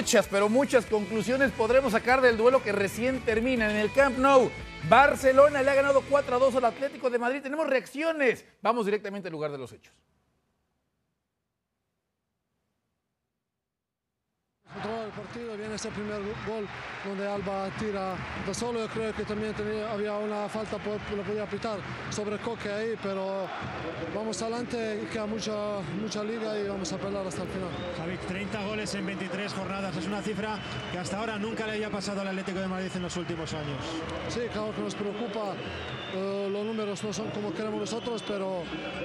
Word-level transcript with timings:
muchas, 0.00 0.28
pero 0.28 0.48
muchas 0.48 0.86
conclusiones 0.86 1.52
podremos 1.52 1.92
sacar 1.92 2.22
del 2.22 2.38
duelo 2.38 2.62
que 2.62 2.72
recién 2.72 3.20
termina 3.20 3.70
en 3.70 3.76
el 3.76 3.92
Camp 3.92 4.16
Nou. 4.16 4.50
Barcelona 4.88 5.62
le 5.62 5.70
ha 5.70 5.74
ganado 5.74 6.02
4 6.08 6.36
a 6.36 6.38
2 6.38 6.56
al 6.56 6.64
Atlético 6.64 7.10
de 7.10 7.18
Madrid. 7.18 7.42
Tenemos 7.42 7.66
reacciones. 7.66 8.46
Vamos 8.62 8.86
directamente 8.86 9.28
al 9.28 9.32
lugar 9.32 9.52
de 9.52 9.58
los 9.58 9.70
hechos. 9.74 9.92
Controlar 14.72 15.06
el 15.06 15.10
partido, 15.10 15.56
viene 15.56 15.74
ese 15.74 15.88
primer 15.90 16.20
gol 16.46 16.64
donde 17.04 17.26
Alba 17.26 17.68
tira 17.76 18.14
de 18.46 18.54
solo. 18.54 18.78
Yo 18.78 18.88
creo 18.88 19.12
que 19.12 19.24
también 19.24 19.52
tenía, 19.52 19.90
había 19.90 20.14
una 20.14 20.48
falta, 20.48 20.76
lo 21.16 21.22
podía 21.22 21.44
pitar 21.46 21.80
sobre 22.10 22.38
Coque 22.38 22.70
ahí, 22.70 22.94
pero 23.02 23.48
vamos 24.14 24.40
adelante, 24.40 25.08
queda 25.12 25.26
mucha, 25.26 25.80
mucha 26.00 26.22
liga 26.22 26.56
y 26.56 26.68
vamos 26.68 26.92
a 26.92 26.98
pelear 26.98 27.26
hasta 27.26 27.42
el 27.42 27.48
final. 27.48 27.68
Javi, 27.98 28.16
30 28.28 28.66
goles 28.66 28.94
en 28.94 29.06
23 29.06 29.52
jornadas, 29.52 29.96
es 29.96 30.06
una 30.06 30.22
cifra 30.22 30.56
que 30.92 30.98
hasta 30.98 31.18
ahora 31.18 31.36
nunca 31.36 31.66
le 31.66 31.72
había 31.72 31.90
pasado 31.90 32.20
al 32.20 32.28
Atlético 32.28 32.60
de 32.60 32.68
Madrid 32.68 32.92
en 32.94 33.02
los 33.02 33.16
últimos 33.16 33.52
años. 33.52 33.78
Sí, 34.28 34.40
claro 34.52 34.72
que 34.72 34.82
nos 34.82 34.94
preocupa. 34.94 35.54
Eh, 36.12 36.48
los 36.50 36.64
números 36.64 37.02
no 37.04 37.12
son 37.12 37.30
como 37.30 37.52
queremos 37.52 37.80
nosotros, 37.80 38.24
pero 38.26 38.64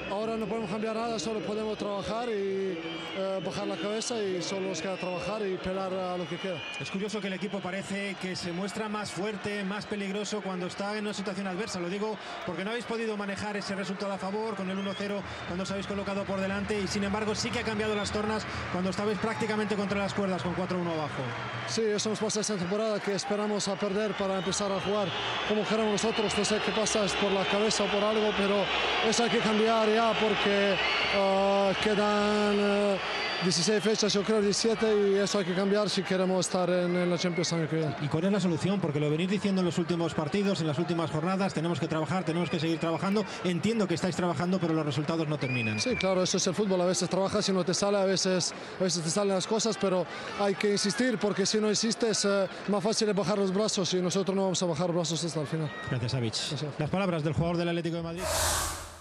ahora 0.10 0.38
no 0.38 0.48
podemos 0.48 0.72
cambiar 0.72 0.96
nada, 0.96 1.20
solo 1.20 1.40
podemos 1.40 1.78
trabajar 1.78 2.30
y 2.30 2.80
eh, 3.18 3.40
bajar 3.46 3.68
la 3.68 3.76
cabeza 3.76 4.22
y 4.22 4.42
solo 4.42 4.70
nos 4.70 4.82
queda 4.82 4.96
trabajar 4.96 5.46
y 5.46 5.55
pelar 5.58 5.94
a 5.94 6.18
lo 6.18 6.28
que 6.28 6.38
queda. 6.38 6.62
Es 6.80 6.90
curioso 6.90 7.22
que 7.22 7.28
el 7.28 7.34
equipo 7.34 7.60
parece 7.60 8.16
que 8.22 8.36
se 8.36 8.52
muestra 8.52 8.90
más 8.90 9.12
fuerte, 9.12 9.64
más 9.64 9.86
peligroso 9.86 10.42
cuando 10.42 10.68
está 10.68 10.98
en 10.98 11.06
una 11.06 11.14
situación 11.14 11.48
adversa. 11.48 11.80
Lo 11.80 11.90
digo 11.90 12.18
porque 12.46 12.64
no 12.64 12.72
habéis 12.72 12.86
podido 12.86 13.18
manejar 13.18 13.58
ese 13.58 13.76
resultado 13.76 14.14
a 14.14 14.18
favor 14.18 14.56
con 14.56 14.70
el 14.70 14.78
1-0 14.78 15.22
cuando 15.48 15.64
os 15.64 15.72
habéis 15.72 15.88
colocado 15.88 16.24
por 16.24 16.40
delante 16.40 16.80
y 16.80 16.88
sin 16.88 17.04
embargo 17.04 17.36
sí 17.36 17.50
que 17.50 17.60
ha 17.60 17.64
cambiado 17.64 17.96
las 17.96 18.12
tornas 18.12 18.46
cuando 18.72 18.90
estabais 18.90 19.18
prácticamente 19.20 19.76
contra 19.76 20.00
las 20.00 20.14
cuerdas 20.14 20.42
con 20.42 20.56
4-1 20.56 20.94
abajo. 20.94 21.24
Sí, 21.68 21.82
eso 21.82 22.10
nos 22.10 22.20
pasa 22.20 22.42
esta 22.42 22.56
temporada 22.56 23.00
que 23.00 23.14
esperamos 23.14 23.68
a 23.68 23.76
perder 23.76 24.14
para 24.14 24.38
empezar 24.38 24.72
a 24.72 24.80
jugar 24.80 25.08
como 25.48 25.66
queremos 25.66 25.92
nosotros. 25.92 26.38
No 26.38 26.46
sé 26.46 26.60
qué 26.66 26.72
pasa 26.72 27.06
es 27.06 27.14
por 27.14 27.32
la 27.32 27.44
cabeza 27.46 27.84
o 27.84 27.88
por 27.88 28.04
algo, 28.04 28.32
pero 28.38 28.64
eso 29.08 29.24
hay 29.24 29.30
que 29.30 29.40
cambiar 29.40 29.90
ya 29.90 30.14
porque 30.20 30.76
uh, 31.18 31.74
quedan 31.84 32.60
uh, 32.60 32.98
16 33.44 33.84
fechas, 33.84 34.14
yo 34.14 34.24
creo 34.24 34.42
17 34.42 35.12
y 35.12 35.16
eso 35.16 35.40
hay 35.40 35.46
que 35.46 35.54
cambiar 35.54 35.90
si 35.90 36.02
queremos 36.04 36.48
estar 36.48 36.70
en, 36.70 36.96
en 36.96 37.10
la 37.10 37.18
Champions 37.18 37.54
año 37.54 37.70
que 37.70 37.76
viene. 37.76 37.96
¿Y 38.02 38.08
cuál 38.08 38.26
es 38.26 38.32
la 38.32 38.40
solución? 38.40 38.80
Porque 38.80 39.00
lo 39.00 39.10
venís 39.10 39.30
diciendo 39.30 39.62
en 39.62 39.66
los 39.66 39.78
últimos 39.78 40.14
partidos, 40.14 40.62
en 40.62 40.68
las 40.68 40.80
últimas 40.80 41.12
jornadas, 41.12 41.54
tenemos 41.54 41.80
que 41.80 41.88
trabajar, 41.88 42.24
tenemos 42.24 42.50
que 42.50 42.60
seguir 42.60 42.80
trabajando. 42.80 43.26
Entiendo 43.44 43.88
que 43.88 43.96
estáis 43.96 44.16
trabajando, 44.16 44.60
pero 44.60 44.74
los 44.74 44.86
resultados 44.86 45.28
no 45.28 45.38
terminan. 45.38 45.80
Sí, 45.80 45.96
claro, 45.96 46.24
eso 46.24 46.38
es 46.38 46.48
el 46.48 46.56
fútbol. 46.56 46.82
A 46.82 46.86
veces 46.86 47.10
trabajas 47.10 47.48
y 47.50 47.52
no 47.52 47.64
te 47.64 47.74
sale, 47.74 47.98
a 47.98 48.06
veces, 48.06 48.54
a 48.80 48.84
veces 48.84 49.04
te 49.04 49.10
salen 49.10 49.36
las 49.36 49.48
cosas, 49.48 49.78
pero 49.80 50.06
hay 50.40 50.56
que 50.56 50.72
insistir 50.72 51.18
porque 51.18 51.46
si 51.46 51.60
no 51.60 51.70
insistes, 51.70 52.26
eh, 52.26 52.48
más 52.70 52.84
fácil 52.84 53.10
es 53.10 53.16
bajar 53.16 53.38
los 53.38 53.54
brazos 53.54 53.94
y 53.94 54.02
nosotros 54.02 54.36
no 54.36 54.44
vamos 54.44 54.64
a 54.64 54.66
bajar 54.66 54.92
brazos 54.92 55.24
hasta 55.24 55.42
el 55.42 55.48
final. 55.48 55.72
Gracias, 55.90 56.14
Avich. 56.14 56.54
Las 56.78 56.90
palabras 56.90 57.24
del 57.24 57.34
jugador 57.34 57.58
del 57.58 57.70
Atlético 57.70 57.98
de 57.98 58.04
Madrid. 58.04 58.24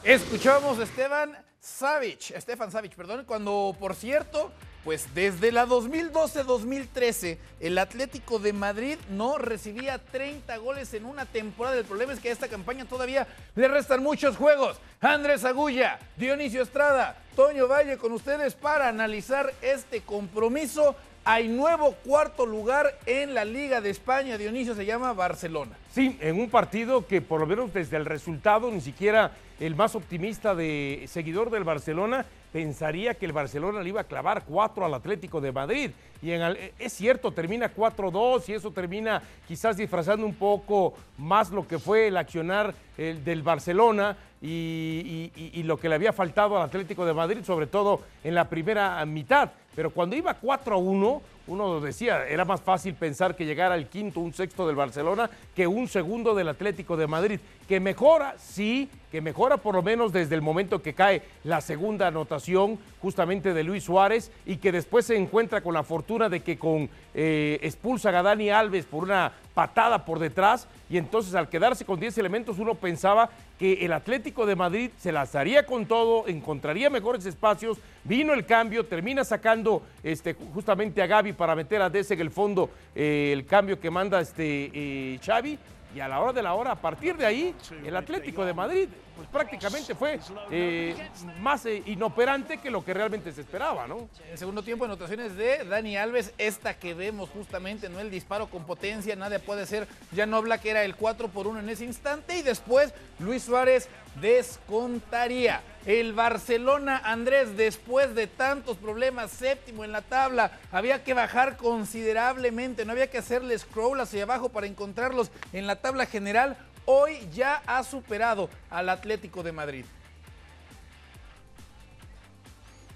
Escuchamos 0.04 0.78
a 0.78 0.82
Esteban 0.82 1.34
Savic, 1.60 2.32
Estefan 2.32 2.70
Savic, 2.70 2.94
perdón, 2.94 3.24
cuando 3.24 3.74
por 3.80 3.94
cierto, 3.94 4.52
pues 4.84 5.14
desde 5.14 5.50
la 5.50 5.66
2012-2013 5.66 7.38
el 7.60 7.78
Atlético 7.78 8.38
de 8.38 8.52
Madrid 8.52 8.98
no 9.08 9.38
recibía 9.38 9.96
30 9.96 10.58
goles 10.58 10.92
en 10.92 11.06
una 11.06 11.24
temporada. 11.24 11.78
El 11.78 11.86
problema 11.86 12.12
es 12.12 12.20
que 12.20 12.28
a 12.28 12.32
esta 12.32 12.48
campaña 12.48 12.84
todavía 12.84 13.26
le 13.54 13.66
restan 13.66 14.02
muchos 14.02 14.36
juegos. 14.36 14.76
Andrés 15.00 15.42
Agulla, 15.46 15.98
Dionisio 16.18 16.60
Estrada, 16.60 17.16
Toño 17.34 17.66
Valle 17.66 17.96
con 17.96 18.12
ustedes 18.12 18.54
para 18.54 18.88
analizar 18.88 19.54
este 19.62 20.02
compromiso. 20.02 20.94
Hay 21.26 21.48
nuevo 21.48 21.92
cuarto 22.04 22.44
lugar 22.44 22.98
en 23.06 23.32
la 23.32 23.46
Liga 23.46 23.80
de 23.80 23.88
España. 23.88 24.36
Dionisio 24.36 24.74
se 24.74 24.84
llama 24.84 25.14
Barcelona. 25.14 25.72
Sí, 25.90 26.18
en 26.20 26.38
un 26.38 26.50
partido 26.50 27.06
que 27.06 27.22
por 27.22 27.40
lo 27.40 27.46
menos 27.46 27.72
desde 27.72 27.96
el 27.96 28.04
resultado 28.04 28.70
ni 28.70 28.82
siquiera 28.82 29.32
el 29.58 29.74
más 29.74 29.94
optimista 29.94 30.54
de 30.54 31.06
seguidor 31.08 31.48
del 31.48 31.64
Barcelona 31.64 32.26
pensaría 32.54 33.14
que 33.14 33.26
el 33.26 33.32
Barcelona 33.32 33.82
le 33.82 33.88
iba 33.88 34.02
a 34.02 34.04
clavar 34.04 34.44
4 34.46 34.86
al 34.86 34.94
Atlético 34.94 35.40
de 35.40 35.50
Madrid. 35.50 35.90
Y 36.22 36.30
en, 36.30 36.56
es 36.78 36.92
cierto, 36.92 37.32
termina 37.32 37.74
4-2 37.74 38.48
y 38.48 38.52
eso 38.52 38.70
termina 38.70 39.20
quizás 39.48 39.76
disfrazando 39.76 40.24
un 40.24 40.36
poco 40.36 40.94
más 41.18 41.50
lo 41.50 41.66
que 41.66 41.80
fue 41.80 42.06
el 42.06 42.16
accionar 42.16 42.72
el, 42.96 43.24
del 43.24 43.42
Barcelona 43.42 44.16
y, 44.40 45.32
y, 45.34 45.62
lo 45.64 45.78
que 45.78 45.88
le 45.88 45.96
había 45.96 46.12
faltado 46.12 46.56
al 46.56 46.62
Atlético 46.62 47.04
de 47.04 47.12
Madrid, 47.12 47.42
sobre 47.42 47.66
todo 47.66 48.02
en 48.22 48.36
la 48.36 48.48
primera 48.48 49.04
mitad. 49.04 49.50
Pero 49.74 49.90
cuando 49.90 50.14
iba 50.14 50.40
4-1, 50.40 51.20
uno 51.46 51.80
decía, 51.80 52.26
era 52.28 52.44
más 52.44 52.60
fácil 52.60 52.94
pensar 52.94 53.34
que 53.34 53.46
llegara 53.46 53.74
el 53.74 53.88
quinto, 53.88 54.20
un 54.20 54.32
sexto 54.32 54.66
del 54.66 54.76
Barcelona 54.76 55.28
que 55.56 55.66
un 55.66 55.88
segundo 55.88 56.34
del 56.34 56.48
Atlético 56.48 56.96
de 56.96 57.06
Madrid. 57.08 57.40
Que 57.68 57.80
mejora, 57.80 58.36
sí, 58.38 58.90
que 59.14 59.20
mejora 59.20 59.58
por 59.58 59.76
lo 59.76 59.82
menos 59.82 60.12
desde 60.12 60.34
el 60.34 60.42
momento 60.42 60.82
que 60.82 60.92
cae 60.92 61.22
la 61.44 61.60
segunda 61.60 62.08
anotación 62.08 62.78
justamente 63.00 63.54
de 63.54 63.62
Luis 63.62 63.84
Suárez 63.84 64.32
y 64.44 64.56
que 64.56 64.72
después 64.72 65.06
se 65.06 65.16
encuentra 65.16 65.60
con 65.60 65.72
la 65.72 65.84
fortuna 65.84 66.28
de 66.28 66.40
que 66.40 66.58
con 66.58 66.90
eh, 67.14 67.60
expulsa 67.62 68.08
a 68.08 68.22
Dani 68.22 68.50
Alves 68.50 68.86
por 68.86 69.04
una 69.04 69.30
patada 69.54 70.04
por 70.04 70.18
detrás 70.18 70.66
y 70.90 70.98
entonces 70.98 71.34
al 71.36 71.48
quedarse 71.48 71.84
con 71.84 72.00
10 72.00 72.18
elementos 72.18 72.58
uno 72.58 72.74
pensaba 72.74 73.30
que 73.56 73.84
el 73.84 73.92
Atlético 73.92 74.46
de 74.46 74.56
Madrid 74.56 74.90
se 74.98 75.12
lanzaría 75.12 75.64
con 75.64 75.86
todo, 75.86 76.26
encontraría 76.26 76.90
mejores 76.90 77.24
espacios, 77.24 77.78
vino 78.02 78.34
el 78.34 78.44
cambio, 78.44 78.84
termina 78.84 79.22
sacando 79.22 79.82
este, 80.02 80.34
justamente 80.34 81.00
a 81.00 81.06
Gaby 81.06 81.34
para 81.34 81.54
meter 81.54 81.80
a 81.82 81.88
Dese 81.88 82.14
en 82.14 82.20
el 82.20 82.30
fondo 82.30 82.68
eh, 82.96 83.30
el 83.32 83.46
cambio 83.46 83.78
que 83.78 83.90
manda 83.90 84.20
este, 84.20 84.70
eh, 84.74 85.20
Xavi 85.24 85.56
y 85.94 86.00
a 86.00 86.08
la 86.08 86.20
hora 86.20 86.32
de 86.32 86.42
la 86.42 86.54
hora, 86.54 86.72
a 86.72 86.80
partir 86.80 87.16
de 87.16 87.24
ahí, 87.24 87.54
el 87.84 87.96
Atlético 87.96 88.44
de 88.44 88.52
Madrid 88.52 88.88
pues 89.16 89.28
prácticamente 89.28 89.94
fue 89.94 90.18
eh, 90.50 90.96
más 91.40 91.64
eh, 91.66 91.82
inoperante 91.86 92.58
que 92.58 92.70
lo 92.70 92.84
que 92.84 92.94
realmente 92.94 93.32
se 93.32 93.42
esperaba, 93.42 93.86
¿no? 93.86 94.08
En 94.30 94.38
segundo 94.38 94.62
tiempo, 94.62 94.84
anotaciones 94.84 95.36
de 95.36 95.64
Dani 95.64 95.96
Alves, 95.96 96.32
esta 96.38 96.74
que 96.74 96.94
vemos 96.94 97.30
justamente, 97.30 97.88
¿no? 97.88 98.00
El 98.00 98.10
disparo 98.10 98.48
con 98.48 98.64
potencia, 98.64 99.14
nadie 99.16 99.38
puede 99.38 99.66
ser, 99.66 99.86
ya 100.12 100.26
no 100.26 100.36
habla 100.36 100.58
que 100.58 100.70
era 100.70 100.84
el 100.84 100.96
4 100.96 101.28
por 101.28 101.46
1 101.46 101.60
en 101.60 101.68
ese 101.68 101.84
instante, 101.84 102.38
y 102.38 102.42
después 102.42 102.92
Luis 103.18 103.44
Suárez 103.44 103.88
descontaría. 104.20 105.62
El 105.86 106.12
Barcelona, 106.14 107.00
Andrés, 107.04 107.56
después 107.56 108.14
de 108.14 108.26
tantos 108.26 108.78
problemas, 108.78 109.30
séptimo 109.30 109.84
en 109.84 109.92
la 109.92 110.02
tabla, 110.02 110.58
había 110.72 111.04
que 111.04 111.14
bajar 111.14 111.56
considerablemente, 111.56 112.84
no 112.84 112.92
había 112.92 113.10
que 113.10 113.18
hacerle 113.18 113.58
scroll 113.58 114.00
hacia 114.00 114.22
abajo 114.22 114.48
para 114.48 114.66
encontrarlos 114.66 115.30
en 115.52 115.66
la 115.66 115.76
tabla 115.76 116.06
general 116.06 116.56
hoy 116.86 117.28
ya 117.32 117.62
ha 117.66 117.82
superado 117.84 118.48
al 118.70 118.88
Atlético 118.88 119.42
de 119.42 119.52
Madrid. 119.52 119.84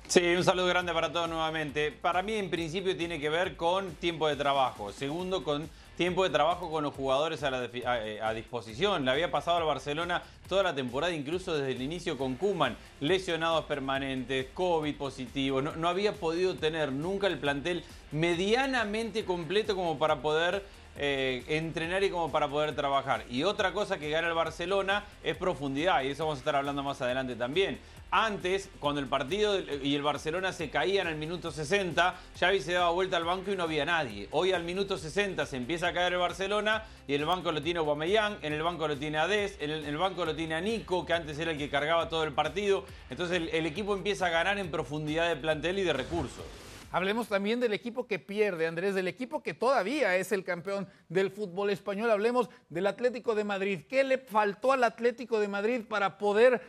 Sí, 0.09 0.23
un 0.35 0.43
saludo 0.43 0.67
grande 0.67 0.95
para 0.95 1.13
todos 1.13 1.29
nuevamente. 1.29 1.93
Para 1.93 2.23
mí 2.23 2.33
en 2.33 2.49
principio 2.49 2.97
tiene 2.97 3.21
que 3.21 3.29
ver 3.29 3.57
con 3.57 3.93
tiempo 3.97 4.27
de 4.27 4.37
trabajo. 4.37 4.91
Segundo, 4.91 5.45
con 5.45 5.69
tiempo 5.99 6.25
de 6.25 6.31
trabajo 6.31 6.71
con 6.71 6.85
los 6.85 6.95
jugadores 6.95 7.43
a, 7.43 7.49
a, 7.49 8.33
disposición. 8.33 9.05
Le 9.05 9.11
había 9.11 9.31
pasado 9.31 9.59
al 9.59 9.65
Barcelona 9.65 10.23
toda 10.49 10.63
la 10.63 10.75
temporada, 10.75 11.13
incluso 11.13 11.55
desde 11.55 11.73
el 11.73 11.83
inicio 11.83 12.17
con 12.17 12.37
Kuman, 12.37 12.77
lesionados 13.01 13.65
permanentes, 13.67 14.47
COVID 14.55 14.95
positivo. 14.95 15.61
No 15.61 15.89
había 15.89 16.15
podido 16.15 16.55
tener 16.55 16.93
nunca 16.93 17.27
el 17.27 17.37
plantel 17.37 17.85
medianamente 18.13 19.25
completo 19.25 19.75
como 19.75 19.99
para 19.99 20.23
poder 20.23 20.65
eh, 20.99 21.45
entrenar 21.47 22.03
y 22.03 22.11
como 22.11 22.31
para 22.31 22.49
poder 22.49 22.75
trabajar. 22.75 23.25
Y 23.31 23.45
otra 23.45 23.73
cosa 23.73 23.99
que 23.99 24.11
gana 24.11 24.29
el 24.29 24.35
Barcelona 24.35 25.05
es 25.23 25.37
profundidad, 25.37 26.03
y 26.03 26.09
eso 26.09 26.25
vamos 26.25 26.39
a 26.39 26.41
estar 26.41 26.57
hablando 26.57 26.83
más 26.83 27.01
adelante 27.01 27.37
también. 27.37 27.79
Antes, 28.11 28.71
cuando 28.81 29.03
el 29.03 29.07
partido 29.07 29.61
y 29.61 29.95
el 29.95 30.03
Barcelona 30.03 30.55
se 30.55 30.71
caían 30.71 31.09
al 31.09 31.17
minuto 31.17 31.51
60, 31.51 32.15
Xavi 32.41 32.63
se 32.63 32.73
daba 32.73 32.91
vuelta 32.91 33.19
al 33.19 33.25
banco 33.25 33.53
y 33.53 33.57
no 33.57 33.65
había 33.65 33.85
nadie. 33.85 34.29
Hoy 34.31 34.53
al 34.53 34.65
minuto 34.65 34.97
60 34.97 35.45
se 35.45 35.57
empieza 35.59 35.89
a 35.89 35.93
caer 35.93 36.15
el 36.15 36.19
Barcelona 36.19 36.85
y 37.07 37.13
el 37.13 37.27
banco 37.27 37.53
lo 37.53 37.63
tiene 37.63 37.81
Aubameyang, 37.81 38.39
en 38.41 38.55
el 38.55 38.63
banco 38.63 38.89
lo 38.89 38.97
tiene 38.97 39.19
Ades, 39.19 39.59
en 39.61 39.71
el, 39.71 39.99
banco 39.99 40.25
lo 40.25 40.35
tiene 40.35 40.55
a 40.55 40.61
Nico, 40.63 41.05
que 41.05 41.13
antes 41.13 41.39
era 41.39 41.51
el 41.51 41.59
que 41.59 41.69
cargaba 41.69 42.09
todo 42.09 42.25
el 42.25 42.33
partido. 42.33 42.87
Entonces 43.11 43.43
el 43.53 43.67
equipo 43.67 43.95
empieza 43.95 44.27
a 44.27 44.31
ganar 44.31 44.59
en 44.59 44.71
profundidad 44.71 45.29
de 45.29 45.37
plantel 45.37 45.79
y 45.79 45.83
de 45.83 45.93
recursos. 45.93 46.45
Hablemos 46.91 47.29
también 47.29 47.61
del 47.61 47.75
equipo 47.75 48.07
que 48.07 48.19
pierde, 48.19 48.67
Andrés, 48.67 48.95
del 48.95 49.09
equipo 49.09 49.43
que 49.43 49.53
todavía 49.53 50.17
es 50.17 50.33
el 50.33 50.43
campeón 50.43 50.89
del 51.09 51.31
fútbol 51.31 51.69
español. 51.69 52.11
Hablemos 52.11 52.49
del 52.71 52.87
Atlético 52.87 53.35
de 53.35 53.45
Madrid. 53.45 53.81
¿Qué 53.89 54.05
le 54.05 54.17
faltó 54.17 54.73
al 54.73 54.85
Atlético 54.85 55.39
de 55.39 55.49
Madrid 55.49 55.83
para 55.87 56.17
poder 56.17 56.63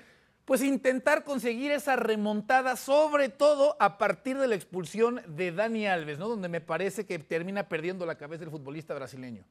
pues 0.43 0.63
intentar 0.63 1.23
conseguir 1.23 1.71
esa 1.71 1.95
remontada, 1.95 2.75
sobre 2.75 3.29
todo 3.29 3.77
a 3.79 3.99
partir 3.99 4.37
de 4.39 4.47
la 4.47 4.55
expulsión 4.55 5.21
de 5.27 5.51
Dani 5.51 5.85
Alves, 5.85 6.17
¿no? 6.17 6.27
Donde 6.27 6.49
me 6.49 6.59
parece 6.59 7.05
que 7.05 7.19
termina 7.19 7.69
perdiendo 7.69 8.05
la 8.05 8.15
cabeza 8.15 8.43
el 8.43 8.49
futbolista 8.49 8.95
brasileño. 8.95 9.45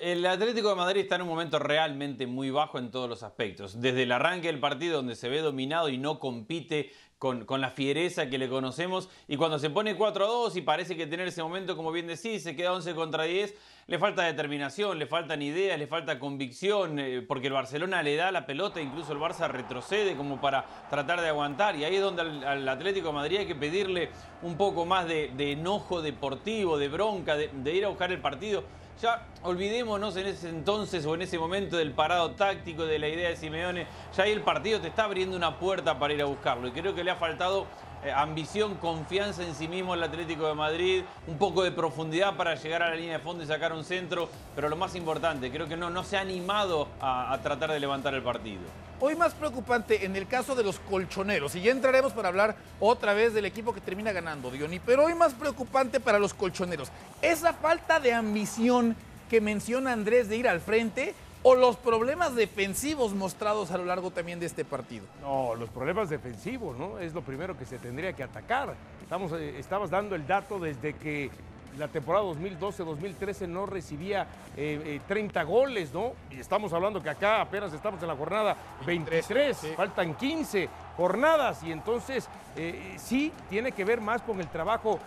El 0.00 0.24
Atlético 0.26 0.68
de 0.68 0.74
Madrid 0.74 1.00
está 1.00 1.16
en 1.16 1.22
un 1.22 1.28
momento 1.28 1.58
realmente 1.58 2.26
muy 2.26 2.50
bajo 2.50 2.78
en 2.78 2.90
todos 2.90 3.08
los 3.08 3.22
aspectos. 3.22 3.80
Desde 3.80 4.02
el 4.02 4.12
arranque 4.12 4.48
del 4.48 4.60
partido 4.60 4.98
donde 4.98 5.16
se 5.16 5.30
ve 5.30 5.40
dominado 5.40 5.88
y 5.88 5.96
no 5.96 6.20
compite 6.20 6.92
con, 7.18 7.44
con, 7.44 7.60
la 7.60 7.70
fiereza 7.70 8.28
que 8.28 8.38
le 8.38 8.48
conocemos. 8.48 9.08
Y 9.26 9.36
cuando 9.36 9.58
se 9.58 9.70
pone 9.70 9.96
4 9.96 10.24
a 10.24 10.28
2 10.28 10.56
y 10.56 10.62
parece 10.62 10.96
que 10.96 11.06
tener 11.06 11.28
ese 11.28 11.42
momento, 11.42 11.76
como 11.76 11.92
bien 11.92 12.06
decís, 12.06 12.42
se 12.42 12.54
queda 12.54 12.72
11 12.72 12.94
contra 12.94 13.24
10, 13.24 13.54
le 13.88 13.98
falta 13.98 14.22
determinación, 14.22 14.98
le 14.98 15.06
faltan 15.06 15.40
ideas, 15.42 15.78
le 15.78 15.86
falta 15.86 16.18
convicción, 16.18 16.98
eh, 16.98 17.22
porque 17.26 17.46
el 17.46 17.54
Barcelona 17.54 18.02
le 18.02 18.16
da 18.16 18.30
la 18.30 18.46
pelota, 18.46 18.80
incluso 18.80 19.12
el 19.12 19.18
Barça 19.18 19.48
retrocede 19.48 20.14
como 20.14 20.40
para 20.40 20.64
tratar 20.90 21.20
de 21.20 21.28
aguantar. 21.28 21.74
Y 21.76 21.84
ahí 21.84 21.96
es 21.96 22.02
donde 22.02 22.22
al, 22.22 22.68
Atlético 22.68 23.08
de 23.08 23.14
Madrid 23.14 23.38
hay 23.38 23.46
que 23.46 23.54
pedirle 23.54 24.10
un 24.42 24.56
poco 24.56 24.84
más 24.84 25.08
de, 25.08 25.32
enojo 25.52 26.02
deportivo, 26.02 26.78
de 26.78 26.88
bronca, 26.88 27.36
de, 27.36 27.48
de 27.48 27.74
ir 27.74 27.84
a 27.84 27.88
buscar 27.88 28.12
el 28.12 28.20
partido. 28.20 28.62
Ya 29.00 29.22
olvidémonos 29.44 30.16
en 30.16 30.26
ese 30.26 30.48
entonces 30.48 31.06
o 31.06 31.14
en 31.14 31.22
ese 31.22 31.38
momento 31.38 31.76
del 31.76 31.92
parado 31.92 32.32
táctico, 32.32 32.84
de 32.84 32.98
la 32.98 33.08
idea 33.08 33.28
de 33.28 33.36
Simeone. 33.36 33.86
Ya 34.16 34.24
ahí 34.24 34.32
el 34.32 34.40
partido 34.40 34.80
te 34.80 34.88
está 34.88 35.04
abriendo 35.04 35.36
una 35.36 35.56
puerta 35.56 36.00
para 36.00 36.14
ir 36.14 36.20
a 36.20 36.24
buscarlo. 36.24 36.66
Y 36.66 36.72
creo 36.72 36.96
que 36.96 37.04
le 37.04 37.12
ha 37.12 37.16
faltado 37.16 37.66
eh, 38.02 38.10
ambición, 38.10 38.74
confianza 38.74 39.44
en 39.44 39.54
sí 39.54 39.68
mismo 39.68 39.94
el 39.94 40.02
Atlético 40.02 40.48
de 40.48 40.54
Madrid, 40.54 41.04
un 41.28 41.38
poco 41.38 41.62
de 41.62 41.70
profundidad 41.70 42.36
para 42.36 42.56
llegar 42.56 42.82
a 42.82 42.90
la 42.90 42.96
línea 42.96 43.18
de 43.18 43.22
fondo 43.22 43.44
y 43.44 43.46
sacar 43.46 43.72
un 43.72 43.84
centro. 43.84 44.28
Pero 44.56 44.68
lo 44.68 44.74
más 44.74 44.96
importante, 44.96 45.52
creo 45.52 45.68
que 45.68 45.76
no, 45.76 45.90
no 45.90 46.02
se 46.02 46.16
ha 46.16 46.20
animado 46.20 46.88
a 47.00 47.38
tratar 47.40 47.70
de 47.70 47.78
levantar 47.78 48.14
el 48.14 48.22
partido. 48.22 48.62
Hoy 49.00 49.14
más 49.14 49.32
preocupante 49.32 50.04
en 50.04 50.16
el 50.16 50.26
caso 50.26 50.56
de 50.56 50.64
los 50.64 50.80
colchoneros, 50.80 51.54
y 51.54 51.60
ya 51.60 51.70
entraremos 51.70 52.12
para 52.12 52.28
hablar 52.28 52.56
otra 52.80 53.14
vez 53.14 53.32
del 53.32 53.44
equipo 53.44 53.72
que 53.72 53.80
termina 53.80 54.10
ganando, 54.10 54.50
Diony, 54.50 54.80
pero 54.84 55.04
hoy 55.04 55.14
más 55.14 55.34
preocupante 55.34 56.00
para 56.00 56.18
los 56.18 56.34
colchoneros, 56.34 56.90
esa 57.22 57.52
falta 57.52 58.00
de 58.00 58.12
ambición 58.12 58.96
que 59.30 59.40
menciona 59.40 59.92
Andrés 59.92 60.28
de 60.28 60.36
ir 60.36 60.48
al 60.48 60.60
frente 60.60 61.14
o 61.44 61.54
los 61.54 61.76
problemas 61.76 62.34
defensivos 62.34 63.14
mostrados 63.14 63.70
a 63.70 63.78
lo 63.78 63.84
largo 63.84 64.10
también 64.10 64.40
de 64.40 64.46
este 64.46 64.64
partido? 64.64 65.06
No, 65.20 65.54
los 65.54 65.70
problemas 65.70 66.10
defensivos, 66.10 66.76
¿no? 66.76 66.98
Es 66.98 67.14
lo 67.14 67.22
primero 67.22 67.56
que 67.56 67.66
se 67.66 67.78
tendría 67.78 68.12
que 68.14 68.24
atacar. 68.24 68.74
Estamos, 69.00 69.30
eh, 69.32 69.60
estabas 69.60 69.90
dando 69.90 70.16
el 70.16 70.26
dato 70.26 70.58
desde 70.58 70.94
que 70.94 71.30
la 71.76 71.88
temporada 71.88 72.24
2012-2013 72.26 73.48
no 73.48 73.66
recibía 73.66 74.26
30 74.54 74.56
eh, 74.56 75.00
eh, 75.08 75.44
goles, 75.44 75.92
¿no? 75.92 76.12
Y 76.30 76.40
estamos 76.40 76.72
hablando 76.72 77.02
que 77.02 77.10
acá 77.10 77.40
apenas 77.40 77.72
estamos 77.72 78.00
en 78.02 78.08
la 78.08 78.16
jornada 78.16 78.56
23, 78.86 79.74
faltan 79.76 80.14
15 80.14 80.68
jornadas 80.98 81.62
y 81.62 81.72
entonces 81.72 82.28
eh, 82.56 82.96
sí 82.98 83.32
tiene 83.48 83.72
que 83.72 83.86
ver 83.86 84.02
más 84.02 84.20
con 84.20 84.40
el 84.40 84.48
trabajo 84.48 84.98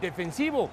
defensivo. 0.00 0.68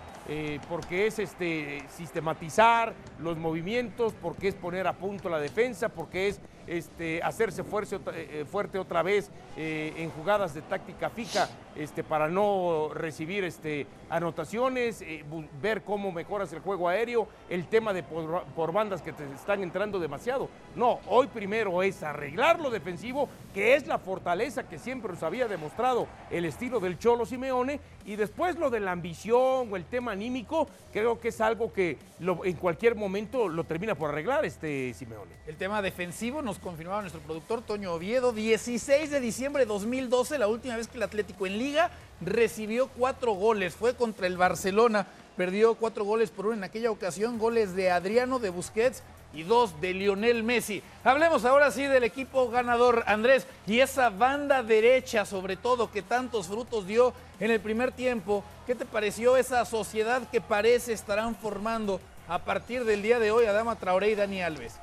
porque 0.69 1.05
es 1.05 1.19
este, 1.19 1.83
sistematizar 1.89 2.93
los 3.19 3.37
movimientos, 3.37 4.13
porque 4.21 4.47
es 4.47 4.55
poner 4.55 4.87
a 4.87 4.93
punto 4.93 5.27
la 5.29 5.37
defensa, 5.37 5.89
porque 5.89 6.29
es 6.29 6.39
este, 6.65 7.21
hacerse 7.21 7.65
fuerte, 7.65 8.79
otra 8.79 9.03
vez 9.03 9.29
en 9.57 10.09
jugadas 10.11 10.53
de 10.53 10.61
táctica 10.61 11.09
fija 11.09 11.49
este, 11.75 12.03
para 12.03 12.27
no 12.27 12.89
recibir 12.93 13.43
este, 13.43 13.87
anotaciones, 14.09 15.01
eh, 15.01 15.23
ver 15.61 15.83
cómo 15.83 16.11
mejoras 16.11 16.53
el 16.53 16.59
juego 16.59 16.87
aéreo, 16.87 17.27
el 17.49 17.67
tema 17.67 17.93
de 17.93 18.03
por, 18.03 18.71
bandas 18.71 19.01
que 19.01 19.13
te 19.13 19.23
están 19.33 19.63
entrando 19.63 19.99
demasiado. 19.99 20.49
No, 20.75 20.99
hoy 21.07 21.27
primero 21.27 21.83
es 21.83 22.01
arreglar 22.01 22.59
lo 22.59 22.71
defensivo, 22.71 23.29
que 23.53 23.75
es 23.75 23.85
la 23.85 23.99
fortaleza 23.99 24.67
que 24.67 24.79
siempre 24.79 25.11
nos 25.11 25.21
había 25.21 25.47
demostrado 25.47 26.07
el 26.31 26.45
estilo 26.45 26.79
del 26.79 26.97
Cholo 26.97 27.27
Simeone, 27.27 27.79
y 28.05 28.15
después 28.15 28.57
lo 28.57 28.71
de 28.71 28.79
la 28.79 28.91
ambición 28.91 29.71
o 29.71 29.75
el 29.75 29.85
tema 29.85 30.13
anímico, 30.13 30.67
creo 30.91 31.19
que 31.19 31.27
es 31.27 31.39
algo 31.41 31.71
que 31.71 31.99
en 32.19 32.55
cualquier 32.55 32.95
momento 32.95 33.47
lo 33.47 33.63
termina 33.65 33.93
por 33.93 34.09
arreglar 34.09 34.45
este 34.45 34.93
Simeone. 34.95 35.31
El 35.45 35.57
tema 35.57 35.81
defensivo 35.83 36.41
nos 36.41 36.57
confirmaba 36.57 37.01
nuestro 37.01 37.21
productor 37.21 37.61
Toño 37.61 37.93
Oviedo, 37.93 38.33
16 38.33 39.11
de 39.11 39.19
diciembre 39.19 39.63
de 39.63 39.67
2012, 39.67 40.39
la 40.39 40.47
última 40.47 40.75
vez 40.75 40.87
que 40.87 40.97
el 40.97 41.03
Atlético 41.03 41.45
en 41.45 41.59
liga 41.59 41.91
recibió 42.19 42.87
cuatro 42.87 43.33
goles. 43.33 43.75
Fue 43.75 43.95
contra 43.95 44.25
el 44.25 44.37
Barcelona, 44.37 45.05
perdió 45.37 45.75
cuatro 45.75 46.03
goles 46.03 46.31
por 46.31 46.47
uno 46.47 46.55
en 46.55 46.63
aquella 46.63 46.89
ocasión, 46.89 47.37
goles 47.37 47.75
de 47.75 47.91
Adriano, 47.91 48.39
de 48.39 48.49
Busquets 48.49 49.03
y 49.33 49.43
dos 49.43 49.79
de 49.81 49.93
Lionel 49.93 50.43
Messi. 50.43 50.81
Hablemos 51.03 51.43
ahora 51.45 51.71
sí 51.71 51.83
del 51.83 52.03
equipo 52.03 52.49
ganador, 52.49 53.03
Andrés, 53.07 53.47
y 53.65 53.79
esa 53.79 54.09
banda 54.09 54.63
derecha, 54.63 55.25
sobre 55.25 55.55
todo, 55.55 55.91
que 55.91 56.01
tantos 56.01 56.47
frutos 56.47 56.87
dio 56.87 57.13
en 57.39 57.51
el 57.51 57.59
primer 57.59 57.91
tiempo. 57.91 58.43
¿Qué 58.65 58.75
te 58.75 58.85
pareció 58.85 59.35
esa 59.35 59.65
sociedad 59.65 60.29
que 60.29 60.41
parece 60.41 60.93
estarán 60.93 61.35
formando 61.35 61.99
a 62.27 62.39
partir 62.39 62.85
del 62.85 63.01
día 63.01 63.19
de 63.19 63.31
hoy 63.31 63.45
Adama 63.45 63.75
Traoré 63.75 64.11
y 64.11 64.15
Dani 64.15 64.41
Alves? 64.41 64.79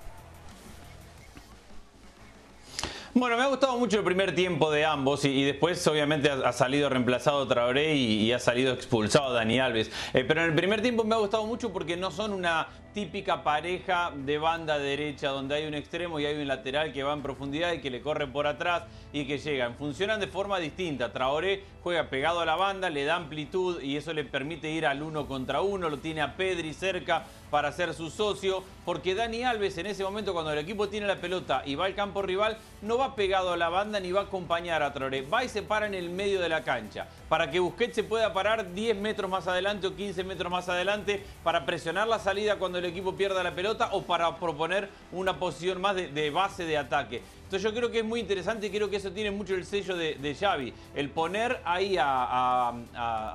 Bueno, 3.12 3.36
me 3.36 3.42
ha 3.42 3.48
gustado 3.48 3.76
mucho 3.76 3.98
el 3.98 4.04
primer 4.04 4.36
tiempo 4.36 4.70
de 4.70 4.84
ambos 4.84 5.24
y, 5.24 5.42
después 5.42 5.84
obviamente 5.88 6.30
ha, 6.30 6.52
salido 6.52 6.88
reemplazado 6.88 7.44
Traoré 7.48 7.96
y, 7.96 8.30
ha 8.32 8.38
salido 8.38 8.72
expulsado 8.72 9.32
Dani 9.32 9.58
Alves. 9.58 9.90
Eh, 10.14 10.24
pero 10.26 10.42
en 10.42 10.50
el 10.50 10.54
primer 10.54 10.80
tiempo 10.80 11.02
me 11.02 11.16
ha 11.16 11.18
gustado 11.18 11.44
mucho 11.44 11.72
porque 11.72 11.96
no 11.96 12.12
son 12.12 12.32
una 12.32 12.68
típica 12.92 13.44
pareja 13.44 14.12
de 14.14 14.38
banda 14.38 14.78
derecha 14.78 15.28
donde 15.28 15.54
hay 15.54 15.66
un 15.66 15.74
extremo 15.74 16.18
y 16.18 16.26
hay 16.26 16.40
un 16.40 16.48
lateral 16.48 16.92
que 16.92 17.02
va 17.02 17.12
en 17.12 17.22
profundidad 17.22 17.72
y 17.72 17.80
que 17.80 17.90
le 17.90 18.00
corre 18.00 18.26
por 18.26 18.46
atrás 18.46 18.84
y 19.12 19.26
que 19.26 19.38
llegan. 19.38 19.76
Funcionan 19.76 20.20
de 20.20 20.26
forma 20.26 20.58
distinta. 20.58 21.12
Traoré 21.12 21.62
juega 21.82 22.10
pegado 22.10 22.40
a 22.40 22.46
la 22.46 22.56
banda, 22.56 22.90
le 22.90 23.04
da 23.04 23.16
amplitud 23.16 23.80
y 23.80 23.96
eso 23.96 24.12
le 24.12 24.24
permite 24.24 24.70
ir 24.70 24.86
al 24.86 25.02
uno 25.02 25.26
contra 25.26 25.60
uno. 25.60 25.88
Lo 25.88 25.98
tiene 25.98 26.20
a 26.20 26.36
Pedri 26.36 26.74
cerca 26.74 27.24
para 27.50 27.72
ser 27.72 27.94
su 27.94 28.10
socio. 28.10 28.64
Porque 28.84 29.14
Dani 29.14 29.44
Alves 29.44 29.78
en 29.78 29.86
ese 29.86 30.02
momento 30.02 30.32
cuando 30.32 30.52
el 30.52 30.58
equipo 30.58 30.88
tiene 30.88 31.06
la 31.06 31.16
pelota 31.16 31.62
y 31.64 31.76
va 31.76 31.86
al 31.86 31.94
campo 31.94 32.22
rival 32.22 32.58
no 32.82 32.98
va 32.98 33.14
pegado 33.14 33.52
a 33.52 33.56
la 33.56 33.68
banda 33.68 34.00
ni 34.00 34.10
va 34.10 34.22
a 34.22 34.24
acompañar 34.24 34.82
a 34.82 34.92
Traoré. 34.92 35.22
Va 35.22 35.44
y 35.44 35.48
se 35.48 35.62
para 35.62 35.86
en 35.86 35.94
el 35.94 36.10
medio 36.10 36.40
de 36.40 36.48
la 36.48 36.64
cancha 36.64 37.06
para 37.30 37.48
que 37.48 37.60
Busquets 37.60 37.94
se 37.94 38.02
pueda 38.02 38.32
parar 38.32 38.74
10 38.74 38.96
metros 38.96 39.30
más 39.30 39.46
adelante 39.46 39.86
o 39.86 39.94
15 39.94 40.24
metros 40.24 40.50
más 40.50 40.68
adelante 40.68 41.22
para 41.44 41.64
presionar 41.64 42.08
la 42.08 42.18
salida 42.18 42.56
cuando 42.56 42.78
el 42.78 42.84
equipo 42.84 43.14
pierda 43.14 43.44
la 43.44 43.54
pelota 43.54 43.90
o 43.92 44.02
para 44.02 44.36
proponer 44.36 44.88
una 45.12 45.38
posición 45.38 45.80
más 45.80 45.94
de, 45.94 46.30
base 46.30 46.64
de 46.64 46.76
ataque. 46.76 47.22
Entonces 47.44 47.62
yo 47.62 47.72
creo 47.72 47.92
que 47.92 48.00
es 48.00 48.04
muy 48.04 48.18
interesante 48.18 48.66
y 48.66 48.70
creo 48.70 48.90
que 48.90 48.96
eso 48.96 49.12
tiene 49.12 49.30
mucho 49.30 49.54
el 49.54 49.64
sello 49.64 49.96
de, 49.96 50.36
Xavi. 50.38 50.74
El 50.96 51.10
poner 51.10 51.60
ahí 51.64 51.96
a, 52.00 52.72